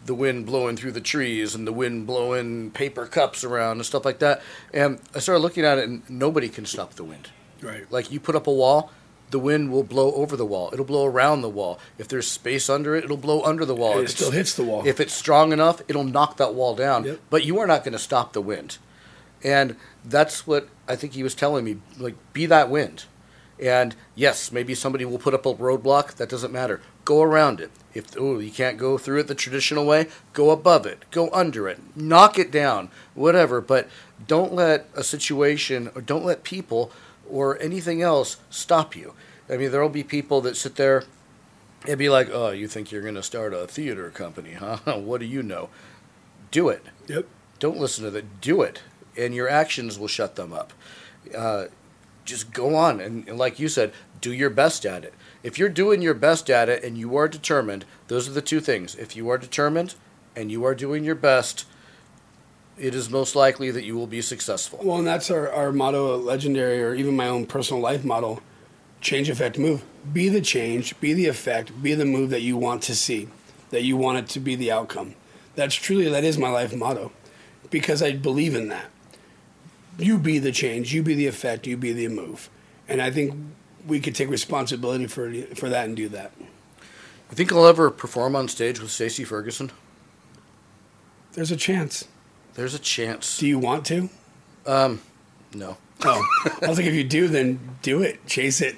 the 0.05 0.15
wind 0.15 0.47
blowing 0.47 0.77
through 0.77 0.93
the 0.93 1.01
trees 1.01 1.55
and 1.55 1.67
the 1.67 1.73
wind 1.73 2.07
blowing 2.07 2.71
paper 2.71 3.07
cups 3.07 3.45
around 3.45 3.79
and 3.79 3.87
stuff 3.87 4.05
like 4.05 4.19
that. 4.19 4.43
And 4.73 5.01
I 5.15 5.19
started 5.19 5.41
looking 5.41 5.65
at 5.65 5.79
it, 5.79 5.89
and 5.89 6.09
nobody 6.09 6.49
can 6.49 6.67
stop 6.67 6.95
the 6.95 7.05
wind. 7.05 7.31
Right. 7.63 7.91
Like 7.91 8.11
you 8.13 8.21
put 8.21 8.37
up 8.37 8.47
a 8.47 8.53
wall, 8.53 8.91
the 9.31 9.39
wind 9.39 9.73
will 9.73 9.83
blow 9.83 10.13
over 10.13 10.37
the 10.37 10.45
wall. 10.45 10.71
It'll 10.73 10.85
blow 10.85 11.07
around 11.07 11.41
the 11.41 11.49
wall. 11.49 11.81
If 11.99 12.09
there's 12.09 12.31
space 12.31 12.69
under 12.69 12.95
it, 12.95 13.05
it'll 13.05 13.17
blow 13.17 13.43
under 13.43 13.65
the 13.65 13.75
wall. 13.75 13.99
If 13.99 14.11
it 14.11 14.13
still 14.13 14.31
hits 14.31 14.55
the 14.55 14.65
wall. 14.65 14.87
If 14.87 15.01
it's 15.01 15.15
strong 15.15 15.53
enough, 15.53 15.81
it'll 15.89 16.05
knock 16.05 16.37
that 16.37 16.55
wall 16.55 16.75
down. 16.75 17.05
Yep. 17.05 17.21
But 17.31 17.45
you 17.45 17.59
are 17.59 17.67
not 17.67 17.83
going 17.83 17.93
to 17.93 17.99
stop 17.99 18.33
the 18.33 18.43
wind. 18.43 18.79
And 19.43 19.77
that's 20.05 20.47
what 20.47 20.69
I 20.87 20.97
think 20.97 21.15
he 21.15 21.23
was 21.23 21.35
telling 21.35 21.65
me. 21.65 21.79
Like, 21.99 22.15
be 22.33 22.47
that 22.47 22.71
wind. 22.71 23.07
And 23.59 23.97
yes, 24.15 24.53
maybe 24.53 24.75
somebody 24.75 25.05
will 25.05 25.19
put 25.19 25.35
up 25.35 25.47
a 25.47 25.55
roadblock. 25.55 26.15
That 26.15 26.29
doesn't 26.29 26.53
matter. 26.53 26.81
Go 27.05 27.23
around 27.23 27.61
it. 27.61 27.71
If 27.95 28.17
oh 28.19 28.41
you 28.41 28.51
can't 28.51 28.77
go 28.77 28.99
through 28.99 29.21
it 29.21 29.29
the 29.29 29.35
traditional 29.35 29.87
way, 29.87 30.09
go 30.33 30.51
above 30.51 30.85
it, 30.85 31.05
go 31.11 31.31
under 31.31 31.69
it, 31.69 31.79
knock 31.97 32.39
it 32.39 32.51
down, 32.51 32.91
whatever. 33.15 33.61
But 33.61 33.89
don't 34.27 34.53
let 34.53 34.89
a 34.95 35.05
situation 35.05 35.91
or 35.95 36.01
don't 36.01 36.25
let 36.25 36.43
people 36.43 36.91
or 37.29 37.61
anything 37.61 38.03
else 38.03 38.39
stop 38.51 38.97
you. 38.97 39.15
I 39.49 39.57
mean, 39.57 39.71
there 39.71 39.81
will 39.81 39.89
be 39.89 40.03
people 40.03 40.41
that 40.43 40.57
sit 40.57 40.77
there 40.77 41.05
and 41.87 41.99
be 41.99 42.09
like, 42.09 42.29
"Oh, 42.33 42.51
you 42.51 42.67
think 42.67 42.91
you're 42.91 43.03
going 43.03 43.15
to 43.15 43.23
start 43.23 43.55
a 43.55 43.67
theater 43.67 44.11
company, 44.11 44.53
huh? 44.55 44.99
what 44.99 45.21
do 45.21 45.27
you 45.27 45.43
know? 45.43 45.69
Do 46.51 46.69
it." 46.69 46.85
Yep. 47.07 47.27
Don't 47.61 47.79
listen 47.79 48.05
to 48.05 48.11
that. 48.11 48.41
Do 48.41 48.63
it, 48.63 48.83
and 49.17 49.35
your 49.35 49.49
actions 49.49 49.99
will 49.99 50.09
shut 50.09 50.37
them 50.37 50.53
up. 50.53 50.73
Uh, 51.37 51.67
just 52.25 52.53
go 52.53 52.75
on, 52.75 53.01
and, 53.01 53.29
and 53.29 53.39
like 53.39 53.59
you 53.59 53.69
said, 53.69 53.93
do 54.21 54.33
your 54.33 54.51
best 54.51 54.85
at 54.85 55.05
it. 55.05 55.15
If 55.45 55.59
you're 55.59 55.69
doing 55.69 56.03
your 56.03 56.15
best 56.15 56.49
at 56.49 56.69
it 56.71 56.83
and 56.83 56.97
you 56.97 57.17
are 57.17 57.29
determined, 57.29 57.85
those 58.09 58.27
are 58.27 58.33
the 58.33 58.43
two 58.43 58.61
things. 58.61 58.97
If 58.97 59.15
you 59.15 59.29
are 59.29 59.39
determined 59.39 59.95
and 60.35 60.51
you 60.51 60.65
are 60.65 60.75
doing 60.75 61.05
your 61.05 61.15
best, 61.15 61.67
it 62.79 62.95
is 62.95 63.11
most 63.11 63.37
likely 63.37 63.71
that 63.71 63.85
you 63.85 63.95
will 63.95 64.07
be 64.07 64.23
successful. 64.23 64.81
Well, 64.83 64.97
and 64.97 65.07
that's 65.07 65.31
our, 65.31 65.53
our 65.53 65.71
motto, 65.71 66.17
legendary, 66.17 66.83
or 66.83 66.95
even 66.95 67.15
my 67.15 67.29
own 67.29 67.47
personal 67.47 67.83
life 67.83 68.05
motto. 68.05 68.41
change, 69.03 69.29
effect, 69.29 69.59
move. 69.59 69.85
Be 70.11 70.31
the 70.31 70.41
change, 70.41 70.99
be 70.99 71.13
the 71.13 71.27
effect, 71.27 71.83
be 71.83 71.95
the 71.95 72.07
move 72.07 72.31
that 72.31 72.41
you 72.41 72.57
want 72.57 72.83
to 72.85 72.95
see, 72.95 73.29
that 73.69 73.85
you 73.85 73.99
want 73.99 74.19
it 74.19 74.29
to 74.31 74.41
be 74.41 74.57
the 74.57 74.73
outcome. 74.73 75.15
That's 75.57 75.75
truly, 75.75 76.09
that 76.09 76.25
is 76.25 76.39
my 76.39 76.49
life 76.49 76.75
motto 76.75 77.13
because 77.71 78.03
I 78.03 78.13
believe 78.13 78.55
in 78.55 78.69
that. 78.69 78.87
You 79.99 80.19
be 80.19 80.39
the 80.39 80.53
change, 80.53 80.95
you 80.95 81.03
be 81.03 81.15
the 81.15 81.27
effect, 81.27 81.67
you 81.67 81.77
be 81.77 81.93
the 81.93 82.09
move. 82.09 82.49
And 82.89 83.03
I 83.03 83.11
think 83.11 83.35
we 83.87 84.01
could 84.01 84.15
take 84.15 84.29
responsibility 84.29 85.07
for, 85.07 85.33
for 85.55 85.69
that 85.69 85.87
and 85.87 85.97
do 85.97 86.09
that. 86.11 86.33
You 86.39 87.37
think 87.37 87.53
I'll 87.53 87.67
ever 87.67 87.91
perform 87.91 88.37
on 88.37 88.49
stage 88.49 88.81
with 88.81 88.91
Stacy 88.91 89.25
Ferguson? 89.25 89.73
There's 91.33 91.51
a 91.51 91.57
chance. 91.57 92.07
There's 92.55 92.75
a 92.75 92.79
chance. 92.79 93.39
Do 93.39 93.47
you 93.47 93.59
want 93.59 93.85
to? 93.87 94.09
Um, 94.67 95.01
no. 95.53 95.77
Oh, 96.05 96.25
I 96.63 96.69
was 96.69 96.79
like, 96.79 96.87
if 96.87 96.95
you 96.95 97.05
do, 97.05 97.29
then 97.29 97.77
do 97.83 98.03
it. 98.03 98.27
Chase 98.27 98.61
it. 98.61 98.77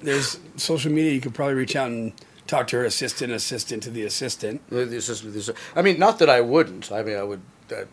There's 0.00 0.38
social 0.56 0.92
media. 0.92 1.12
You 1.12 1.20
could 1.20 1.34
probably 1.34 1.54
reach 1.54 1.76
out 1.76 1.88
and 1.88 2.12
talk 2.46 2.68
to 2.68 2.76
her 2.76 2.84
assistant, 2.84 3.32
assistant 3.32 3.82
to 3.82 3.90
the 3.90 4.04
assistant. 4.04 4.62
This 4.70 5.08
is, 5.08 5.22
this 5.22 5.48
is, 5.48 5.54
I 5.74 5.82
mean, 5.82 5.98
not 5.98 6.18
that 6.20 6.30
I 6.30 6.40
wouldn't. 6.40 6.90
I 6.92 7.02
mean, 7.02 7.16
I 7.16 7.22
would. 7.22 7.40
Uh, 7.70 7.84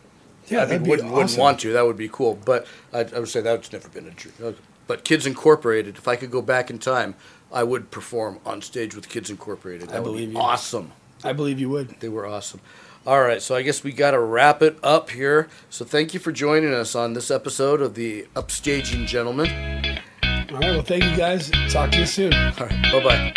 Yeah, 0.48 0.62
I 0.62 0.64
that'd 0.64 0.80
mean, 0.80 0.84
be 0.84 0.90
wouldn't, 0.90 1.12
wouldn't 1.12 1.38
want 1.38 1.60
to. 1.60 1.72
That 1.72 1.86
would 1.86 1.96
be 1.96 2.08
cool. 2.08 2.38
But 2.44 2.66
I, 2.92 3.00
I 3.00 3.18
would 3.18 3.28
say 3.28 3.40
that's 3.40 3.72
never 3.72 3.88
been 3.88 4.06
a 4.06 4.10
dream. 4.10 4.56
But 4.86 5.04
Kids 5.04 5.26
Incorporated, 5.26 5.96
if 5.96 6.08
I 6.08 6.16
could 6.16 6.30
go 6.30 6.42
back 6.42 6.70
in 6.70 6.78
time, 6.78 7.14
I 7.52 7.62
would 7.62 7.90
perform 7.90 8.40
on 8.44 8.62
stage 8.62 8.94
with 8.94 9.08
Kids 9.08 9.30
Incorporated. 9.30 9.88
That 9.88 9.96
I 9.96 10.00
would 10.00 10.04
believe 10.12 10.28
be 10.30 10.34
you. 10.34 10.40
awesome. 10.40 10.92
I 11.24 11.32
believe 11.32 11.60
you 11.60 11.68
would. 11.70 12.00
They 12.00 12.08
were 12.08 12.26
awesome. 12.26 12.60
All 13.06 13.20
right, 13.20 13.42
so 13.42 13.56
I 13.56 13.62
guess 13.62 13.82
we 13.82 13.92
got 13.92 14.12
to 14.12 14.20
wrap 14.20 14.62
it 14.62 14.78
up 14.82 15.10
here. 15.10 15.48
So 15.70 15.84
thank 15.84 16.14
you 16.14 16.20
for 16.20 16.30
joining 16.30 16.72
us 16.72 16.94
on 16.94 17.14
this 17.14 17.30
episode 17.32 17.80
of 17.80 17.94
the 17.94 18.26
Upstaging 18.36 19.06
Gentlemen. 19.06 19.48
All 20.22 20.58
right. 20.58 20.70
Well, 20.72 20.82
thank 20.82 21.04
you 21.04 21.16
guys. 21.16 21.50
Talk 21.70 21.90
to 21.92 21.98
you 21.98 22.06
soon. 22.06 22.32
All 22.32 22.52
right, 22.66 22.92
bye 22.92 23.02
bye. 23.02 23.32